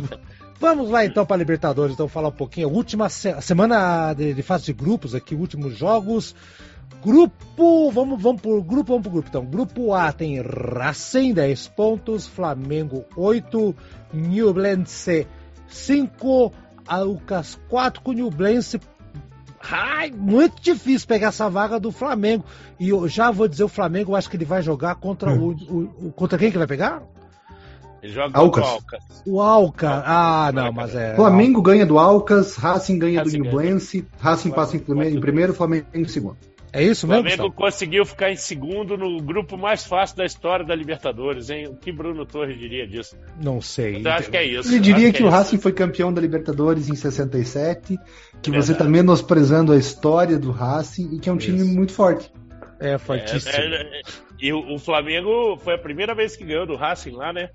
[0.59, 2.71] Vamos lá então para Libertadores, então falar um pouquinho.
[2.71, 6.35] Última se semana de, de, fase de grupos aqui, últimos jogos.
[7.05, 9.29] Grupo, vamos, vamos por grupo, vamos por grupo.
[9.29, 13.77] Então, grupo A tem Racing 10 pontos, Flamengo 8,
[14.14, 15.27] Newblense
[15.69, 16.53] 5,
[16.87, 18.81] Alcas 4 com o Newblense.
[19.63, 22.45] Ai, muito difícil pegar essa vaga do Flamengo.
[22.79, 25.57] E eu já vou dizer o Flamengo, eu acho que ele vai jogar contra hum.
[25.69, 27.03] o, o, Contra quem que vai pegar?
[28.03, 28.65] Ele joga Alcas.
[28.65, 29.23] o Alcas.
[29.27, 30.03] O Alcas.
[30.05, 31.15] Ah, não, mas é.
[31.17, 35.55] Flamengo ganha do Alcas, Racing ganha Racing do Newblense, Racing passa em primeiro, em primeiro,
[35.55, 36.37] Flamengo em segundo.
[36.77, 37.22] É isso mesmo?
[37.22, 41.68] O Flamengo conseguiu ficar em segundo no grupo mais fácil da história da Libertadores, hein?
[41.68, 43.16] O que Bruno Torres diria disso?
[43.43, 44.03] Não sei.
[44.05, 44.68] Eu acho que é isso.
[44.68, 47.99] Ele diria que, que é o Racing foi campeão da Libertadores em 67,
[48.43, 51.47] que você está menosprezando a história do Racing e que é um isso.
[51.47, 52.31] time muito forte.
[52.79, 53.53] É, fortíssimo.
[53.53, 54.03] É, é,
[54.39, 57.49] e o Flamengo foi a primeira vez que ganhou do Racing lá, né?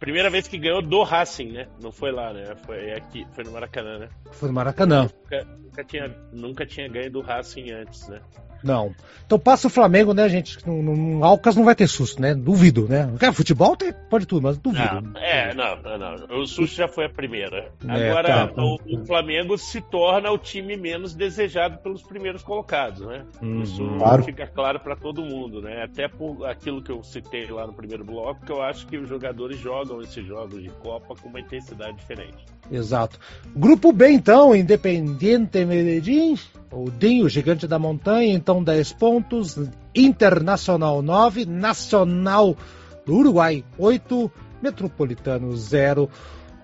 [0.00, 1.68] Primeira vez que ganhou do Racing, né?
[1.80, 2.56] Não foi lá, né?
[2.66, 4.08] Foi aqui, foi no Maracanã, né?
[4.32, 5.08] Foi no Maracanã.
[5.30, 8.20] Nunca, nunca, tinha, nunca tinha ganho do Racing antes, né?
[8.62, 8.92] Não.
[9.24, 10.66] Então passa o Flamengo, né, gente?
[10.66, 12.34] No, no Alcas não vai ter susto, né?
[12.34, 13.08] Duvido, né?
[13.18, 15.00] Quer futebol tem, pode tudo, mas duvido.
[15.00, 16.40] Não, é, não, não, não.
[16.40, 17.70] O susto já foi a primeira.
[17.86, 18.62] É, Agora, tá.
[18.62, 23.24] o, o, Flamengo se torna o time menos desejado pelos primeiros colocados, né?
[23.40, 24.24] Uhum, Isso claro.
[24.24, 25.84] fica claro para todo mundo, né?
[25.84, 29.08] Até por aquilo que eu citei lá no primeiro bloco, que eu acho que os
[29.08, 32.44] jogadores jogam esses jogos de Copa com uma intensidade diferente.
[32.70, 33.18] Exato.
[33.54, 36.38] Grupo B, então, Independiente Medellín,
[36.70, 39.58] o Dinho, gigante da montanha, então 10 pontos.
[39.94, 42.56] Internacional 9, Nacional
[43.04, 44.30] do Uruguai 8,
[44.62, 46.08] Metropolitano 0.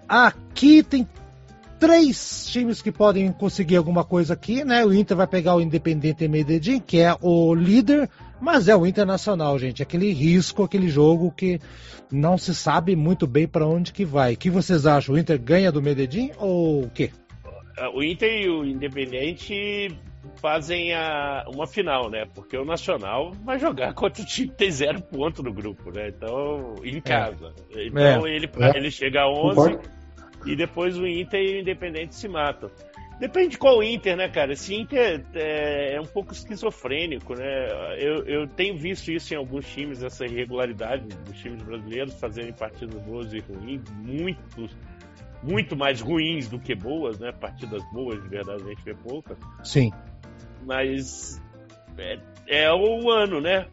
[0.08, 1.08] Aqui tem
[1.80, 4.84] três times que podem conseguir alguma coisa aqui, né?
[4.84, 8.08] O Inter vai pegar o Independente Medellín, que é o líder,
[8.40, 9.82] mas é o Internacional, gente.
[9.82, 11.60] Aquele risco, aquele jogo que
[12.10, 14.34] não se sabe muito bem para onde que vai.
[14.34, 15.14] O que vocês acham?
[15.14, 17.10] O Inter ganha do Medellín ou o quê?
[17.92, 19.96] O Inter e o Independente
[20.36, 22.26] fazem a, uma final, né?
[22.34, 26.08] Porque o Nacional vai jogar contra o time que tem zero ponto no grupo, né?
[26.08, 27.00] Então, em é.
[27.00, 27.52] casa.
[27.74, 27.86] É.
[27.86, 28.30] Então é.
[28.30, 28.76] ele, é.
[28.76, 29.80] ele chega a 11 Concordo.
[30.46, 32.70] e depois o Inter e o Independente se matam.
[33.18, 34.52] Depende de qual Inter, né, cara?
[34.52, 37.68] Esse Inter é, é, um pouco esquizofrênico, né?
[37.98, 43.00] Eu, eu tenho visto isso em alguns times, essa irregularidade dos times brasileiros fazerem partidas
[43.02, 44.68] boas e ruins, muito,
[45.42, 47.30] muito mais ruins do que boas, né?
[47.30, 49.38] Partidas boas, de verdade, a gente vê poucas.
[49.62, 49.92] Sim.
[50.64, 51.40] Mas
[51.96, 53.68] é, é o ano, né?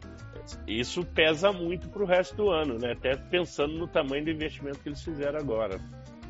[0.66, 2.92] Isso pesa muito pro resto do ano, né?
[2.92, 5.80] Até pensando no tamanho do investimento que eles fizeram agora.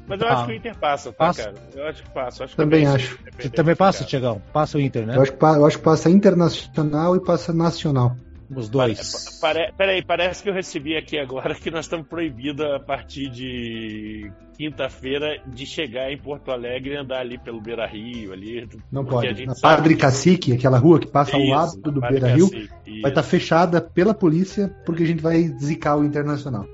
[0.06, 0.32] Mas eu ah.
[0.32, 1.44] acho que o Inter passa, tá, passa?
[1.44, 1.54] cara?
[1.74, 2.44] Eu acho que passa.
[2.44, 3.18] Acho também acho.
[3.38, 4.42] Você também passa, Tiagão?
[4.52, 5.16] Passa o Inter, né?
[5.16, 8.16] Eu acho, que, eu acho que passa internacional e passa nacional.
[8.54, 9.38] Os dois.
[9.40, 14.30] Pare, peraí, parece que eu recebi aqui agora que nós estamos proibidos a partir de
[14.56, 18.32] quinta-feira de chegar em Porto Alegre e andar ali pelo Beira Rio.
[18.32, 19.46] Ali, Não pode.
[19.46, 23.22] Na Padre Cacique, aquela rua que passa ao lado do Beira Rio, vai estar tá
[23.22, 26.66] fechada pela polícia porque a gente vai zicar o Internacional.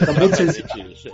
[0.00, 0.64] Acabou de ser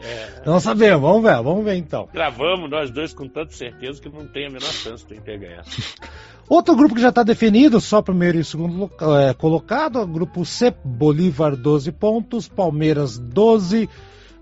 [0.02, 0.42] é...
[0.46, 2.08] Não sabemos, vamos ver, vamos ver então.
[2.12, 5.64] Gravamos nós dois com tanta certeza que não tem a menor chance de ter ganhar.
[6.48, 11.56] Outro grupo que já está definido, só primeiro e segundo é, colocado, grupo C, Bolívar
[11.56, 13.88] 12 pontos, Palmeiras 12,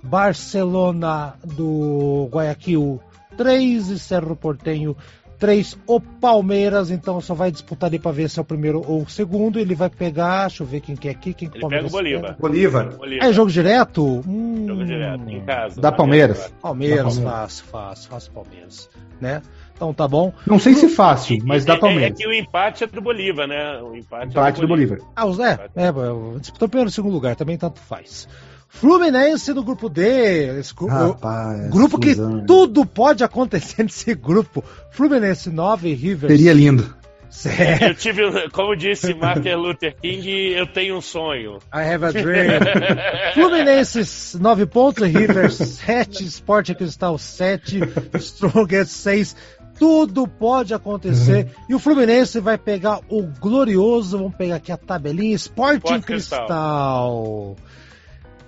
[0.02, 3.00] Barcelona do Guayaquil
[3.36, 4.96] 3 e Cerro Portenho
[5.40, 5.78] 3.
[5.86, 9.08] O Palmeiras, então, só vai disputar ali para ver se é o primeiro ou o
[9.08, 9.58] segundo.
[9.58, 11.32] Ele vai pegar, deixa eu ver quem que é aqui.
[11.32, 12.36] Quem que ele pega o Bolívar.
[12.38, 12.96] Bolívar.
[12.96, 13.26] Bolívar.
[13.26, 14.22] É jogo direto?
[14.28, 14.66] Hum...
[14.68, 15.80] Jogo direto, em casa.
[15.80, 16.52] Da Palmeiras.
[16.60, 18.90] Palmeiras, fácil, fácil, fácil Palmeiras.
[19.20, 19.42] Né?
[19.80, 20.30] Então tá bom.
[20.46, 22.10] Não sei se fácil, mas dá Palmeiras.
[22.10, 23.80] É, é que o empate é do Bolívar, né?
[23.82, 24.98] O empate, empate é do, Bolívar.
[24.98, 25.14] do Bolívar.
[25.16, 28.28] Ah, os, é, é, disputou primeiro e segundo lugar, também tanto faz.
[28.68, 30.58] Fluminense no grupo D.
[30.58, 32.14] Esse gru Rapaz, grupo que
[32.46, 34.62] tudo pode acontecer nesse grupo.
[34.90, 36.28] Fluminense 9, River.
[36.28, 37.00] Seria lindo.
[37.30, 37.84] Certo.
[37.84, 41.58] Eu tive, como disse Martin Luther King, eu tenho um sonho.
[41.72, 42.60] I have a dream.
[43.34, 47.80] Fluminense 9 pontos, River 7, Sport Cristal 7,
[48.18, 49.36] Strongest 6.
[49.80, 51.46] Tudo pode acontecer.
[51.46, 51.64] Uhum.
[51.70, 56.40] E o Fluminense vai pegar o glorioso, vamos pegar aqui a tabelinha, Sporting Cristal.
[56.40, 57.56] Cristal.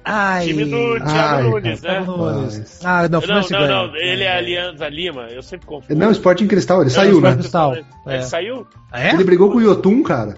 [0.04, 2.00] Ai, time do Thiago ai, Nunes, né?
[2.00, 2.80] Nunes.
[2.84, 5.98] Ah, não, não, não, não, ele é Aliança Lima, eu sempre confundo.
[5.98, 7.34] Não, Sporting Cristal, ele não, saiu, né?
[7.34, 7.74] Cristal.
[8.06, 8.14] É.
[8.14, 8.66] Ele saiu?
[8.92, 9.10] É?
[9.10, 10.36] Ele brigou com o Yotun, cara.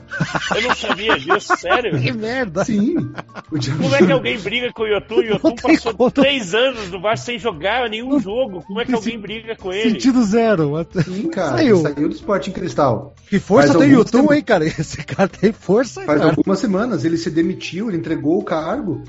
[0.54, 1.98] Eu não sabia disso, sério?
[2.04, 2.64] Que merda.
[2.64, 3.10] Sim.
[3.48, 5.16] Como é que alguém briga com o Yotun?
[5.16, 6.20] O Yotun passou conta.
[6.20, 8.62] três anos no Vasco sem jogar nenhum jogo.
[8.62, 9.92] Como é que alguém briga com ele?
[9.92, 10.74] Sentido zero.
[11.02, 11.56] Sim, cara.
[11.56, 13.14] Saiu, saiu do Sporting Cristal.
[13.28, 14.66] Que força Faz tem o Yotun, hein, cara?
[14.68, 16.30] Esse cara tem força, Faz cara.
[16.30, 19.02] algumas semanas ele se demitiu, ele entregou o cargo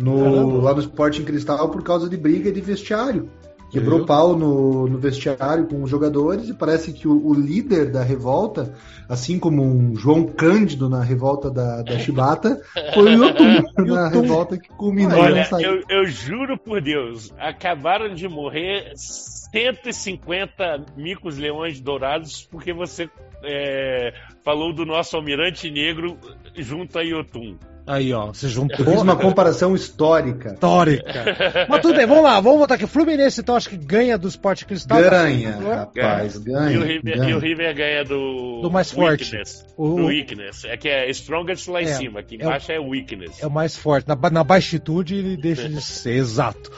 [0.00, 3.30] no, lá no Sporting Cristal por causa de briga de vestiário.
[3.70, 8.02] Quebrou pau no, no, vestiário com os jogadores e parece que o, o, líder da
[8.02, 8.74] revolta,
[9.08, 12.60] assim como um João Cândido na revolta da, da Chibata,
[12.92, 18.26] foi o Yotun na revolta que culminou Olha, eu, eu juro por Deus, acabaram de
[18.26, 23.08] morrer 150 micos leões dourados porque você
[23.44, 24.12] é,
[24.44, 26.18] falou do nosso almirante negro
[26.56, 27.56] junto a Yotun.
[27.90, 28.86] Aí, ó, você juntou.
[28.86, 30.52] Fiz uma comparação histórica.
[30.52, 31.24] Histórica.
[31.68, 32.86] Mas tudo bem, vamos lá, vamos botar aqui.
[32.86, 35.00] Fluminense, então, acho que ganha do Sport Cristal.
[35.00, 36.70] Ganha, rapaz, ganha.
[36.70, 37.30] E o, River, ganha.
[37.30, 38.60] E o River ganha do.
[38.62, 39.36] Do mais forte.
[39.76, 39.96] O...
[39.96, 40.64] Do weakness.
[40.66, 43.42] É que é strongest lá em é, cima, aqui embaixo é, é weakness.
[43.42, 44.06] É o mais forte.
[44.06, 46.70] Na, na baixitude ele deixa de ser, exato.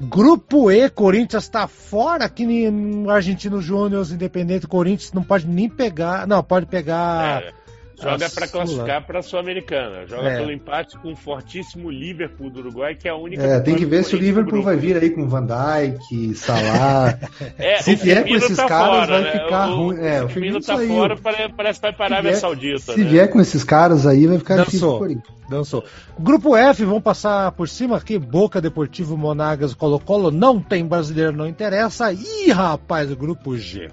[0.00, 4.66] Grupo E, Corinthians está fora aqui no Argentino Júnior, Independente.
[4.66, 6.26] Corinthians não pode nem pegar.
[6.26, 7.42] Não, pode pegar.
[7.42, 7.59] É.
[8.00, 10.06] Joga para classificar para a Sul-Americana.
[10.06, 10.38] Joga é.
[10.38, 13.42] pelo empate com o fortíssimo Liverpool do Uruguai, que é a única.
[13.42, 17.18] É, tem que ver se o Liverpool vai vir aí com Van Dijk, Salah.
[17.58, 19.32] é, se vier com esses tá caras, fora, vai né?
[19.32, 19.98] ficar o, ruim.
[20.00, 21.16] É, o, Firmino tá fora,
[21.56, 22.92] parece que vai parar a Arábia Saudita.
[22.92, 23.10] Se né?
[23.10, 25.06] vier com esses caras aí, vai ficar Dançou.
[25.06, 25.84] difícil Dançou.
[26.16, 28.16] Grupo F, vamos passar por cima aqui.
[28.16, 30.30] Boca Deportivo Monagas Colo-Colo.
[30.30, 32.12] Não tem brasileiro, não interessa.
[32.12, 33.90] Ih, rapaz, o grupo G.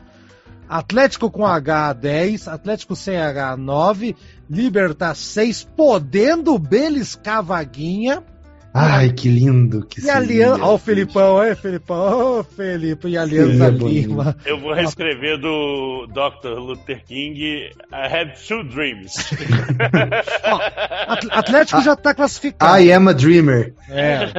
[0.68, 4.16] Atlético com H 10, Atlético sem H 9,
[4.50, 8.24] Libertar 6, podendo beliscar vaguinha.
[8.80, 10.64] Ai, que lindo que E Aliança.
[10.64, 14.38] Ó, o Felipão, é, Felipão, ô, oh, Felipe, e Aliança Lima.
[14.46, 16.60] Eu vou reescrever do Dr.
[16.60, 19.16] Luther King, I have two dreams.
[20.46, 20.60] Ó,
[21.32, 22.80] Atlético já tá classificado.
[22.80, 23.74] I am a dreamer.
[23.90, 24.30] É.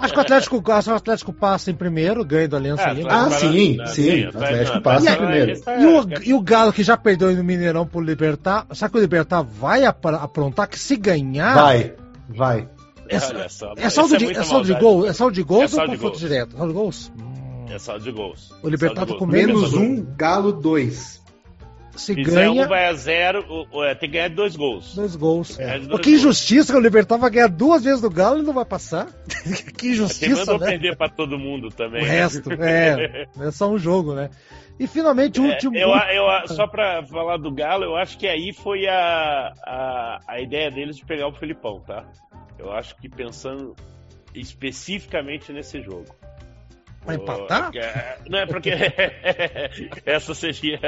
[0.00, 2.94] Acho que o Atlético, acho que o Atlético passa em primeiro, ganha do Aliança é,
[2.94, 3.10] Lima.
[3.12, 3.86] Ah, sim, sim.
[3.86, 4.24] sim.
[4.24, 5.52] O Atlético passa em primeiro.
[5.52, 9.00] E o, e o Galo, que já perdeu no Mineirão pro Libertar, será que o
[9.00, 11.54] Libertar vai aprontar que se ganhar.
[11.54, 11.94] Vai,
[12.28, 12.68] vai.
[13.14, 15.06] É, só, é saldo de, é saldo de gol?
[15.06, 16.56] É saldo de gols é ou confronto direto?
[16.56, 17.12] Saldo de gols?
[17.70, 18.54] É saldo de gols.
[18.62, 21.22] O Libertado com menos um, Galo dois.
[21.96, 22.64] Se ganha.
[22.64, 23.44] Um vai a zero,
[23.84, 24.94] é, tem que ganhar dois gols.
[24.94, 25.58] Dois gols.
[25.58, 25.78] É.
[25.78, 28.64] Dois que injustiça que o Libertado vai ganhar duas vezes do Galo e não vai
[28.64, 29.08] passar.
[29.76, 30.36] que injustiça.
[30.36, 30.70] Você mandou né?
[30.70, 32.02] perder pra todo mundo também.
[32.02, 33.26] O resto, é.
[33.38, 34.30] É só um jogo, né?
[34.78, 35.76] E finalmente o é, último.
[35.76, 40.40] Eu, eu, só pra falar do Galo, eu acho que aí foi a, a, a
[40.40, 42.06] ideia deles de pegar o Felipão, tá?
[42.62, 43.74] Eu acho que pensando
[44.34, 46.06] especificamente nesse jogo.
[47.04, 47.72] Vai empatar?
[47.74, 48.70] É, não é porque
[50.06, 50.78] essa seria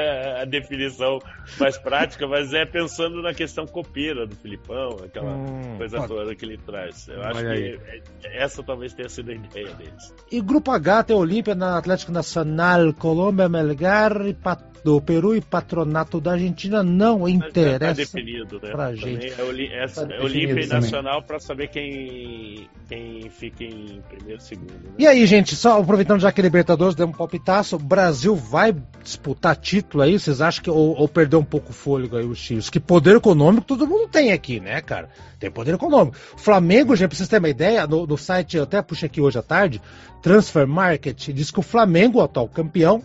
[0.41, 1.19] a definição
[1.59, 6.07] mais prática, mas é pensando na questão copeira do Filipão, aquela hum, coisa pode.
[6.07, 7.09] toda que ele traz.
[7.09, 7.79] Eu acho que
[8.23, 10.15] essa talvez tenha sido a ideia deles.
[10.31, 16.21] E Grupo H tem Olímpia, Atlético Nacional, Colômbia, Melgar e Pat do Peru e Patronato
[16.21, 18.69] da Argentina não tá interessa tá definido, né?
[18.69, 19.25] pra gente.
[19.25, 24.43] É, é, tá é Olímpia e Nacional para saber quem, quem fica em primeiro e
[24.43, 24.73] segundo.
[24.73, 24.91] Né?
[24.99, 29.55] E aí, gente, só aproveitando já que Libertadores deu um palpitaço, o Brasil vai disputar
[29.55, 30.19] título aí?
[30.19, 32.69] Vocês acham que ou, ou perdeu um pouco o fôlego aí os times?
[32.69, 35.09] Que poder econômico todo mundo tem aqui, né, cara?
[35.39, 36.15] Tem poder econômico.
[36.35, 39.19] O Flamengo, já pra vocês terem uma ideia, no, no site, eu até puxei aqui
[39.19, 39.81] hoje à tarde,
[40.21, 43.01] Transfer Market, diz que o Flamengo, o atual campeão,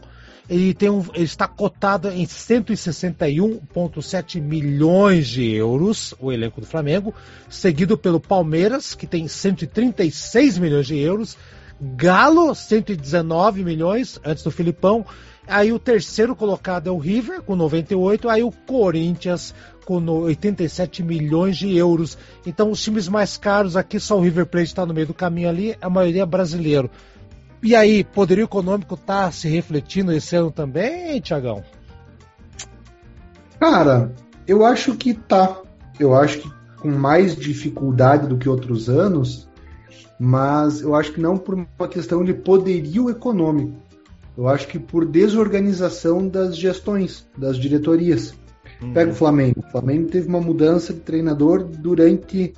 [0.50, 7.14] ele, tem um, ele está cotado em 161,7 milhões de euros, o elenco do Flamengo,
[7.48, 11.38] seguido pelo Palmeiras, que tem 136 milhões de euros,
[11.80, 15.06] Galo, 119 milhões, antes do Filipão.
[15.46, 18.28] Aí o terceiro colocado é o River, com 98.
[18.28, 19.54] Aí o Corinthians,
[19.86, 22.18] com 87 milhões de euros.
[22.44, 25.48] Então os times mais caros aqui, só o River Plate está no meio do caminho
[25.48, 26.90] ali, a maioria é brasileiro.
[27.62, 31.62] E aí, poderio econômico tá se refletindo esse ano também, Tiagão?
[33.58, 34.12] Cara,
[34.46, 35.60] eu acho que tá.
[35.98, 36.50] Eu acho que
[36.80, 39.46] com mais dificuldade do que outros anos,
[40.18, 43.76] mas eu acho que não por uma questão de poderio econômico.
[44.36, 48.34] Eu acho que por desorganização das gestões, das diretorias.
[48.80, 48.94] Uhum.
[48.94, 49.60] Pega o Flamengo.
[49.60, 52.54] O Flamengo teve uma mudança de treinador durante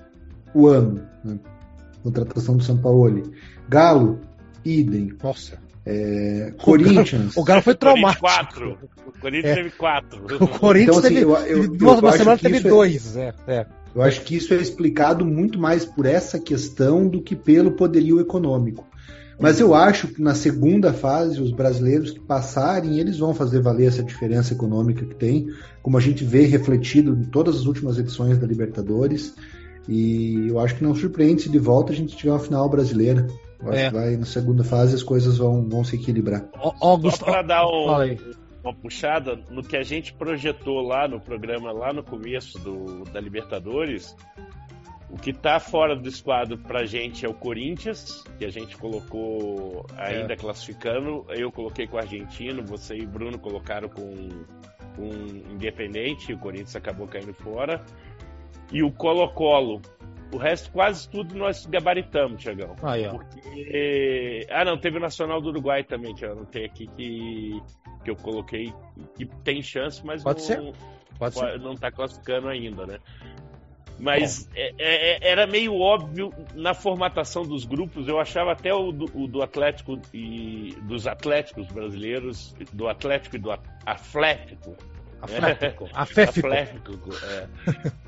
[0.55, 1.03] o ano.
[1.25, 1.41] Né?
[2.05, 3.23] Contratação do São Paulo.
[3.69, 4.21] Galo
[4.65, 5.13] idem.
[5.23, 5.59] Nossa.
[5.85, 7.35] É, Corinthians.
[7.37, 8.21] O Galo foi traumático.
[8.21, 8.79] Quatro.
[9.07, 9.55] O Corinthians é.
[9.57, 10.25] teve quatro.
[10.41, 11.23] O Corinthians então, assim, teve.
[11.23, 13.17] Eu, eu, duas, uma semana teve é- dois.
[13.17, 13.67] É, é.
[13.95, 18.21] Eu acho que isso é explicado muito mais por essa questão do que pelo poderio
[18.21, 18.87] econômico.
[19.39, 23.89] Mas eu acho que na segunda fase, os brasileiros que passarem, eles vão fazer valer
[23.89, 25.49] essa diferença econômica que tem,
[25.83, 29.35] como a gente vê refletido em todas as últimas edições da Libertadores.
[29.89, 33.27] E eu acho que não surpreende se de volta a gente tiver uma final brasileira.
[33.65, 33.89] Acho é.
[33.89, 36.49] que vai na segunda fase as coisas vão, vão se equilibrar.
[36.81, 38.17] Augusto, Só para dar um,
[38.63, 43.21] uma puxada no que a gente projetou lá no programa, lá no começo do, da
[43.21, 44.17] Libertadores,
[45.13, 49.85] o que está fora do esquadro pra gente é o Corinthians, que a gente colocou
[49.99, 50.37] ainda é.
[50.37, 51.27] classificando.
[51.29, 54.29] Eu coloquei com o Argentino, você e Bruno colocaram com,
[54.97, 55.11] com
[55.53, 57.85] Independente, o Corinthians acabou caindo fora.
[58.73, 59.83] E o Colo-Colo,
[60.33, 62.75] o resto, quase tudo nós gabaritamos, Tiagão.
[62.83, 64.47] Ah, Porque...
[64.51, 66.39] ah, não, teve o Nacional do Uruguai também, Tiagão.
[66.39, 67.63] Não tem aqui que,
[68.03, 68.73] que eu coloquei
[69.15, 70.73] que tem chance, mas pode não, ser.
[71.19, 71.61] Pode ser.
[71.61, 72.99] não tá classificando ainda, né?
[73.99, 78.09] Mas é, é, é, era meio óbvio na formatação dos grupos.
[78.09, 83.39] Eu achava até o do, o do Atlético e dos Atléticos brasileiros, do Atlético e
[83.39, 83.51] do
[83.87, 84.77] Atlético,
[85.23, 85.89] Afléfico.
[85.95, 87.11] Aféfico.
[87.25, 87.49] É.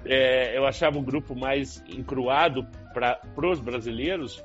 [0.04, 4.44] É, eu achava um grupo mais encruado para os brasileiros,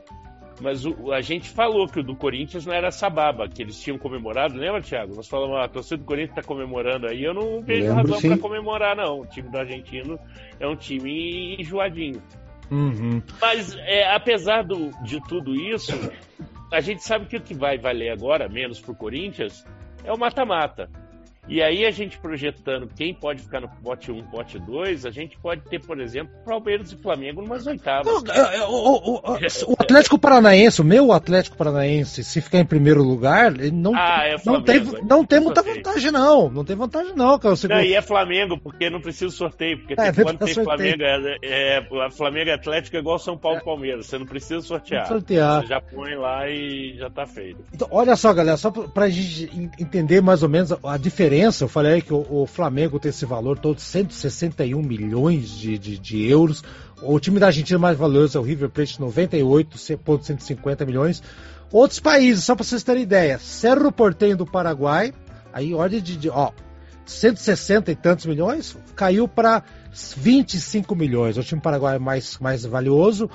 [0.61, 3.97] Mas o, a gente falou que o do Corinthians não era sababa, que eles tinham
[3.97, 5.15] comemorado, lembra, Thiago?
[5.15, 8.29] Nós falamos, ah, a torcida do Corinthians está comemorando aí, eu não vejo Lembro, razão
[8.29, 9.21] para comemorar, não.
[9.21, 10.19] O time do argentino
[10.59, 12.21] é um time enjoadinho.
[12.69, 13.21] Uhum.
[13.41, 15.91] Mas, é, apesar do, de tudo isso,
[16.71, 19.65] a gente sabe que o que vai valer agora, menos pro Corinthians,
[20.03, 20.89] é o mata-mata.
[21.47, 25.35] E aí a gente projetando quem pode ficar no pote 1, pote 2, a gente
[25.39, 28.23] pode ter, por exemplo, Palmeiras e Flamengo numas oitavas.
[28.29, 33.01] É, é, o, o, o, Atlético Paranaense, o meu Atlético Paranaense, se ficar em primeiro
[33.01, 36.49] lugar, ele não, ah, é não tem, não tem muita vantagem, não.
[36.49, 37.55] Não tem vantagem, não, cara.
[37.67, 41.37] Não, e é Flamengo, porque não precisa sorteio, porque é, tem, quando tem Flamengo, é,
[41.41, 44.05] é, Flamengo Atlético é igual São Paulo e Palmeiras.
[44.05, 45.07] Você não precisa sortear.
[45.07, 45.61] sortear.
[45.61, 47.63] Você já põe lá e já tá feito.
[47.73, 51.67] Então, olha só, galera, só pra gente entender mais ou menos a diferença diferença, eu
[51.67, 56.63] falei que o, o, Flamengo tem esse valor todo, 161 milhões de, de, de, euros.
[57.03, 61.21] O time da Argentina mais valioso é o River Plate, 98,150 milhões.
[61.71, 65.13] Outros países, só para vocês terem ideia, Cerro Porteño do Paraguai,
[65.53, 66.51] aí ordem de, de ó,
[67.05, 69.63] 160 e tantos milhões, caiu para
[70.17, 71.37] 25 milhões.
[71.37, 73.29] O time paraguaio mais, mais valioso.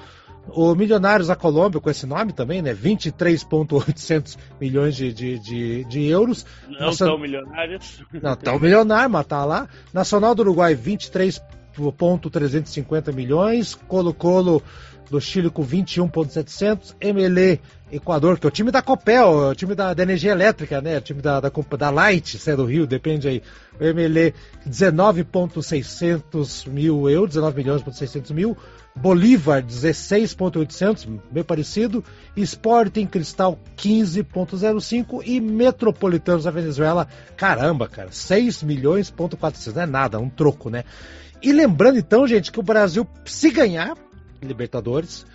[0.48, 2.74] O Milionários da Colômbia, com esse nome também, né?
[2.74, 6.44] 23,800 milhões de, de, de, de, euros.
[6.68, 7.08] Não Nacion...
[7.08, 8.02] tão milionários.
[8.12, 9.68] Não tão milionário, mas tá lá.
[9.92, 13.74] Nacional do Uruguai, 23,350 milhões.
[13.74, 14.62] Colo-Colo
[15.10, 16.96] do Chile com 21,700.
[17.00, 17.60] MLE
[17.92, 20.98] Equador, que é o time da Copel, é o time da, da energia elétrica, né?
[20.98, 23.42] O time da, da, da Light, se é do Rio, depende aí.
[23.80, 24.34] O MLE,
[24.66, 28.56] 19,600 mil euros, 19 milhões 600 mil.
[28.96, 32.04] Bolívar 16.800, bem parecido,
[32.36, 39.86] Sporting Cristal 15.05 e Metropolitanos da Venezuela, caramba, cara, 6 milhões ponto 400, não é
[39.86, 40.84] nada, um troco, né?
[41.42, 43.96] E lembrando então, gente, que o Brasil se ganhar
[44.40, 45.26] Libertadores,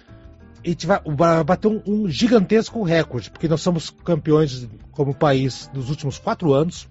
[0.63, 6.17] e vai bater um, um, gigantesco recorde, porque nós somos campeões como país nos últimos
[6.17, 6.87] quatro anos,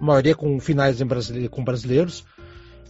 [0.00, 2.24] a maioria com finais em brasileiro, com brasileiros.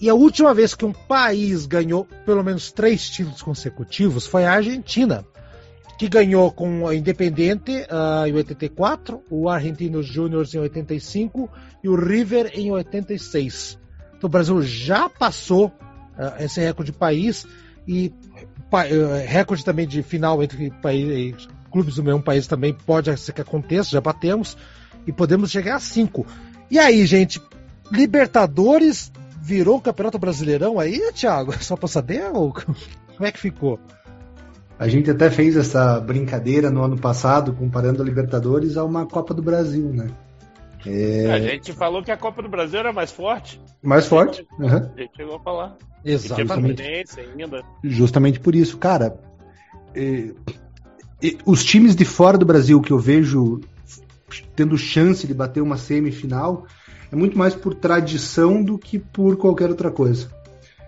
[0.02, 4.54] E a última vez que um país ganhou pelo menos três títulos consecutivos foi a
[4.54, 5.24] Argentina,
[5.96, 11.48] que ganhou com a Independente uh, em 84, o Argentinos Júnior em 85
[11.84, 13.78] e o River em 86.
[14.18, 17.46] Então o Brasil já passou uh, esse recorde de país
[17.86, 18.12] e
[18.72, 23.40] uh, recorde também de final entre país, clubes do mesmo país também pode ser que
[23.40, 24.56] aconteça, já batemos
[25.06, 26.26] e podemos chegar a cinco.
[26.68, 27.40] E aí, gente,
[27.92, 29.12] Libertadores
[29.42, 31.52] virou o Campeonato Brasileirão aí, Thiago?
[31.62, 32.30] Só pra saber?
[32.32, 32.76] Ou como
[33.26, 33.78] é que ficou?
[34.78, 39.34] A gente até fez essa brincadeira no ano passado, comparando a Libertadores a uma Copa
[39.34, 40.08] do Brasil, né?
[40.86, 41.30] É...
[41.30, 43.60] A gente falou que a Copa do Brasil era mais forte.
[43.82, 44.46] Mais forte.
[44.58, 44.66] Uhum.
[44.68, 45.76] A gente chegou a falar.
[46.04, 46.82] Exatamente.
[46.82, 47.62] Ainda.
[47.84, 49.16] Justamente por isso, cara.
[49.94, 50.32] É...
[51.44, 53.60] os times de fora do Brasil que eu vejo
[54.56, 56.66] tendo chance de bater uma semifinal
[57.12, 60.28] é muito mais por tradição do que por qualquer outra coisa.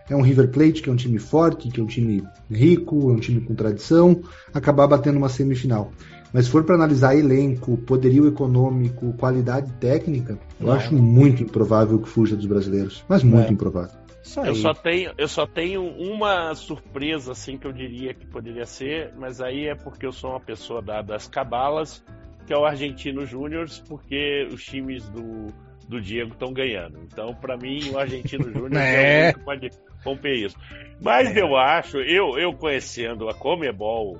[0.09, 3.13] É um River Plate, que é um time forte, que é um time rico, é
[3.13, 4.23] um time com tradição,
[4.53, 5.93] acabar batendo uma semifinal.
[6.33, 10.77] Mas se for para analisar elenco, poderio econômico, qualidade técnica, eu é.
[10.77, 13.05] acho muito improvável que fuja dos brasileiros.
[13.09, 13.53] Mas muito é.
[13.53, 13.97] improvável.
[14.45, 19.13] Eu só, tenho, eu só tenho uma surpresa assim que eu diria que poderia ser,
[19.19, 22.03] mas aí é porque eu sou uma pessoa da, das cabalas,
[22.47, 25.49] que é o Argentino Júnior, porque os times do,
[25.89, 27.01] do Diego estão ganhando.
[27.03, 29.29] Então, para mim, o Argentino Júnior é.
[29.29, 29.71] é o que pode
[30.05, 30.57] romper isso.
[31.01, 31.41] Mas é.
[31.41, 34.19] eu acho, eu, eu conhecendo a Comebol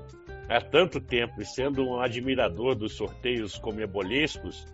[0.49, 4.65] há tanto tempo e sendo um admirador dos sorteios comebolescos,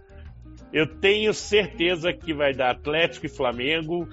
[0.74, 4.08] eu tenho certeza que vai dar Atlético e Flamengo,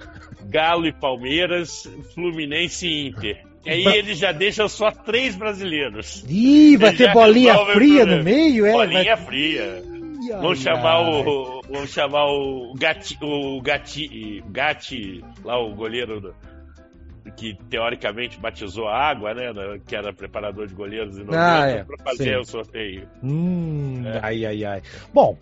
[0.45, 3.43] Galo e Palmeiras, Fluminense e Inter.
[3.65, 6.23] E aí eles já deixam só três brasileiros.
[6.27, 8.71] Ih, vai ter bolinha fria no meio, é?
[8.71, 9.25] Bolinha vai...
[9.25, 9.83] fria.
[10.37, 11.61] Vamos chamar o.
[11.61, 13.17] Vamos chamar o Gati.
[13.21, 14.43] O Gati.
[14.49, 16.35] Gati, lá o goleiro do,
[17.35, 19.51] que teoricamente batizou a água, né?
[19.85, 21.83] Que era preparador de goleiros e 90 ah, é.
[21.83, 22.39] para fazer Sim.
[22.39, 23.07] o sorteio.
[23.23, 24.19] Hum, é.
[24.23, 24.81] Ai, ai, ai.
[25.13, 25.37] Bom,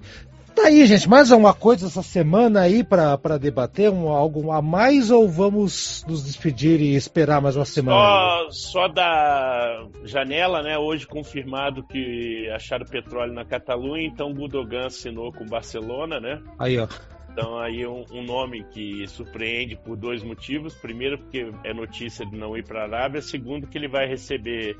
[0.58, 3.92] Tá aí, gente, mais alguma coisa essa semana aí para debater?
[3.92, 8.50] Um, algo a mais ou vamos nos despedir e esperar mais uma semana?
[8.50, 10.76] Só, só da janela, né?
[10.76, 16.42] Hoje confirmado que acharam petróleo na Catalunha, então Gudogan assinou com Barcelona, né?
[16.58, 16.88] Aí, ó.
[17.32, 20.74] Então aí um, um, nome que surpreende por dois motivos.
[20.74, 23.22] Primeiro, porque é notícia de não ir para a Arábia.
[23.22, 24.76] Segundo, que ele vai receber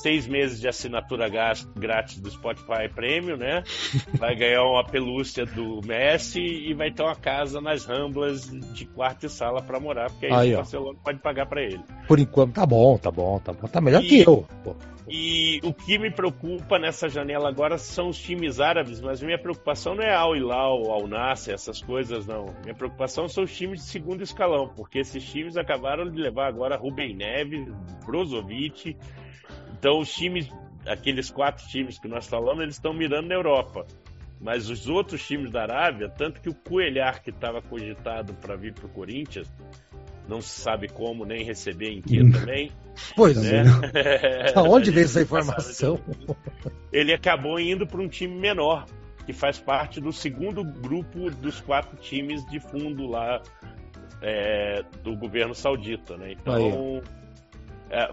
[0.00, 3.62] seis meses de assinatura grátis do Spotify Premium, né?
[4.14, 9.26] Vai ganhar uma pelúcia do Messi e vai ter uma casa nas Ramblas de quarto
[9.26, 11.80] e sala para morar, porque aí, aí o Barcelona pode pagar para ele.
[12.06, 13.68] Por enquanto tá bom, tá bom, tá bom.
[13.68, 14.46] Tá melhor e, que eu.
[14.64, 14.74] Pô.
[15.10, 19.94] E o que me preocupa nessa janela agora são os times árabes, mas minha preocupação
[19.94, 22.54] não é Al Hilal, Al Nasser, essas coisas não.
[22.62, 26.76] Minha preocupação são os times de segundo escalão, porque esses times acabaram de levar agora
[26.76, 27.66] Rubem Neves,
[28.04, 28.96] Brozovic.
[29.72, 30.48] Então os times,
[30.86, 33.86] aqueles quatro times que nós falamos, eles estão mirando na Europa.
[34.40, 38.72] Mas os outros times da Arábia, tanto que o Coelhar, que estava cogitado para vir
[38.72, 39.50] para o Corinthians,
[40.28, 42.70] não se sabe como, nem receber em que também.
[43.16, 43.64] Pois né?
[43.94, 44.58] é.
[44.60, 45.98] Onde veio essa informação?
[46.92, 48.86] Ele acabou indo para um time menor,
[49.26, 53.42] que faz parte do segundo grupo dos quatro times de fundo lá
[54.20, 56.32] é, do governo saudita, né?
[56.32, 57.17] Então é,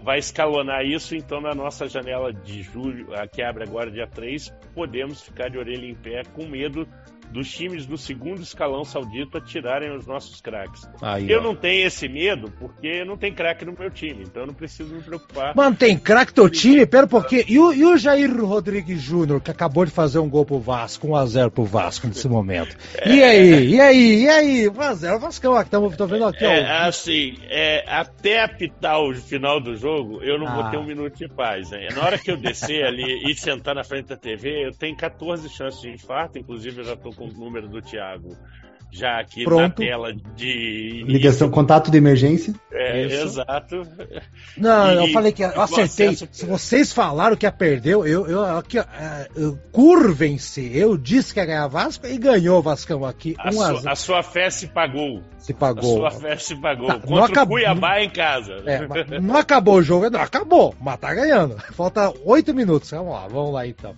[0.02, 4.52] vai escalonar isso, então na nossa janela de julho, a que abre agora dia 3,
[4.74, 6.88] podemos ficar de orelha em pé com medo
[7.30, 10.88] dos times do segundo escalão saudita tirarem os nossos craques.
[11.02, 11.42] Aí, eu ó.
[11.42, 14.94] não tenho esse medo porque não tem craque no meu time, então eu não preciso
[14.94, 15.54] me preocupar.
[15.54, 16.86] Mano, tem craque teu time?
[16.86, 17.44] Pera um pouquinho.
[17.46, 21.08] E o, e o Jair Rodrigues Júnior, que acabou de fazer um gol pro Vasco,
[21.08, 22.76] 1x0 pro Vasco nesse momento.
[22.98, 23.12] É...
[23.12, 23.74] E aí?
[23.74, 24.22] E aí?
[24.22, 24.70] E aí?
[24.70, 26.88] 1x0, Vascão, aqui, tamo, tô vendo aqui, é, ó.
[26.88, 30.54] Assim, é, até apitar o final do jogo, eu não ah.
[30.54, 31.72] vou ter um minuto de paz.
[31.72, 31.88] Hein?
[31.94, 35.48] Na hora que eu descer ali e sentar na frente da TV, eu tenho 14
[35.50, 38.36] chances de infarto, inclusive eu já tô com o número do Thiago
[38.90, 39.80] já aqui Pronto.
[39.82, 41.04] na tela de.
[41.06, 42.54] Ligação, contato de emergência.
[42.72, 43.40] É, Isso.
[43.40, 43.82] exato.
[44.56, 46.08] Não, e, eu falei que eu acertei.
[46.08, 46.28] Acesso...
[46.32, 48.78] Se vocês falaram que ia perder, eu, eu, aqui,
[49.34, 50.76] eu, curvem-se.
[50.76, 53.34] Eu disse que ia ganhar Vasco e ganhou o Vascão aqui.
[53.38, 55.22] A, sua, a sua fé se pagou.
[55.38, 56.06] Se pagou.
[56.06, 56.86] A sua fé se pagou.
[56.86, 58.62] Tá, Contra acabou, o Cuiabá em casa.
[58.64, 61.56] É, não acabou o jogo, não acabou, mas tá ganhando.
[61.72, 62.90] Falta oito minutos.
[62.90, 63.94] Vamos lá, vamos lá então.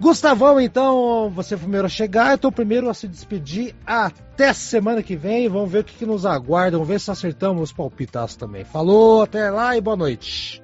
[0.00, 3.74] Gustavão, então, você primeiro a chegar, eu tô primeiro a se despedir.
[3.86, 7.62] Até semana que vem, vamos ver o que, que nos aguarda, vamos ver se acertamos
[7.62, 8.64] os palpitaços também.
[8.64, 10.62] Falou, até lá e boa noite.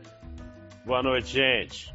[0.84, 1.94] Boa noite, gente.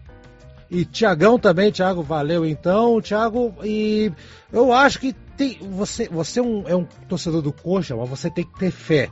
[0.72, 3.54] E Tiagão também, Thiago, valeu então, Thiago.
[3.64, 4.12] E
[4.52, 8.30] eu acho que tem, você, você é um, é um torcedor do Coxa, mas você
[8.30, 9.10] tem que ter fé,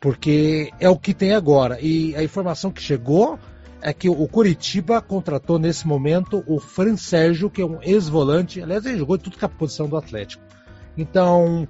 [0.00, 1.78] porque é o que tem agora.
[1.80, 3.38] E a informação que chegou
[3.82, 8.62] é que o Curitiba contratou nesse momento o Fran Sérgio, que é um ex-volante.
[8.62, 10.42] Aliás, ele jogou tudo com a posição do Atlético.
[10.96, 11.66] Então,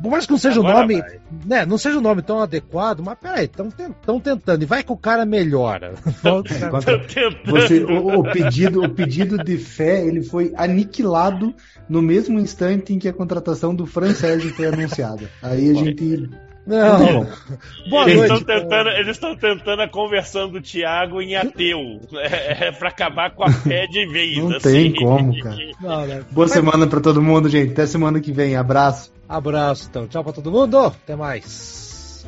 [0.00, 1.20] por mais que não seja o nome, vai.
[1.44, 4.62] né, não seja o nome tão adequado, mas peraí, estão tentando.
[4.62, 5.94] E vai que o cara melhora.
[7.46, 11.54] Você, o, o, pedido, o pedido de fé ele foi aniquilado
[11.88, 15.28] no mesmo instante em que a contratação do Fran Sérgio foi anunciada.
[15.42, 16.30] Aí a gente
[16.66, 17.26] não.
[17.88, 18.32] Boa eles noite.
[18.32, 22.00] Estão tentando, eles estão tentando a conversão do Thiago em ateu.
[22.14, 24.38] É, é para acabar com a fé de vez.
[24.38, 24.60] Não assim.
[24.60, 25.56] tem como, cara.
[25.80, 26.24] Não, né?
[26.30, 26.52] Boa Mas...
[26.52, 27.72] semana para todo mundo, gente.
[27.72, 28.56] Até semana que vem.
[28.56, 29.12] Abraço.
[29.28, 30.06] Abraço, então.
[30.06, 30.78] Tchau para todo mundo.
[30.78, 32.24] Até mais.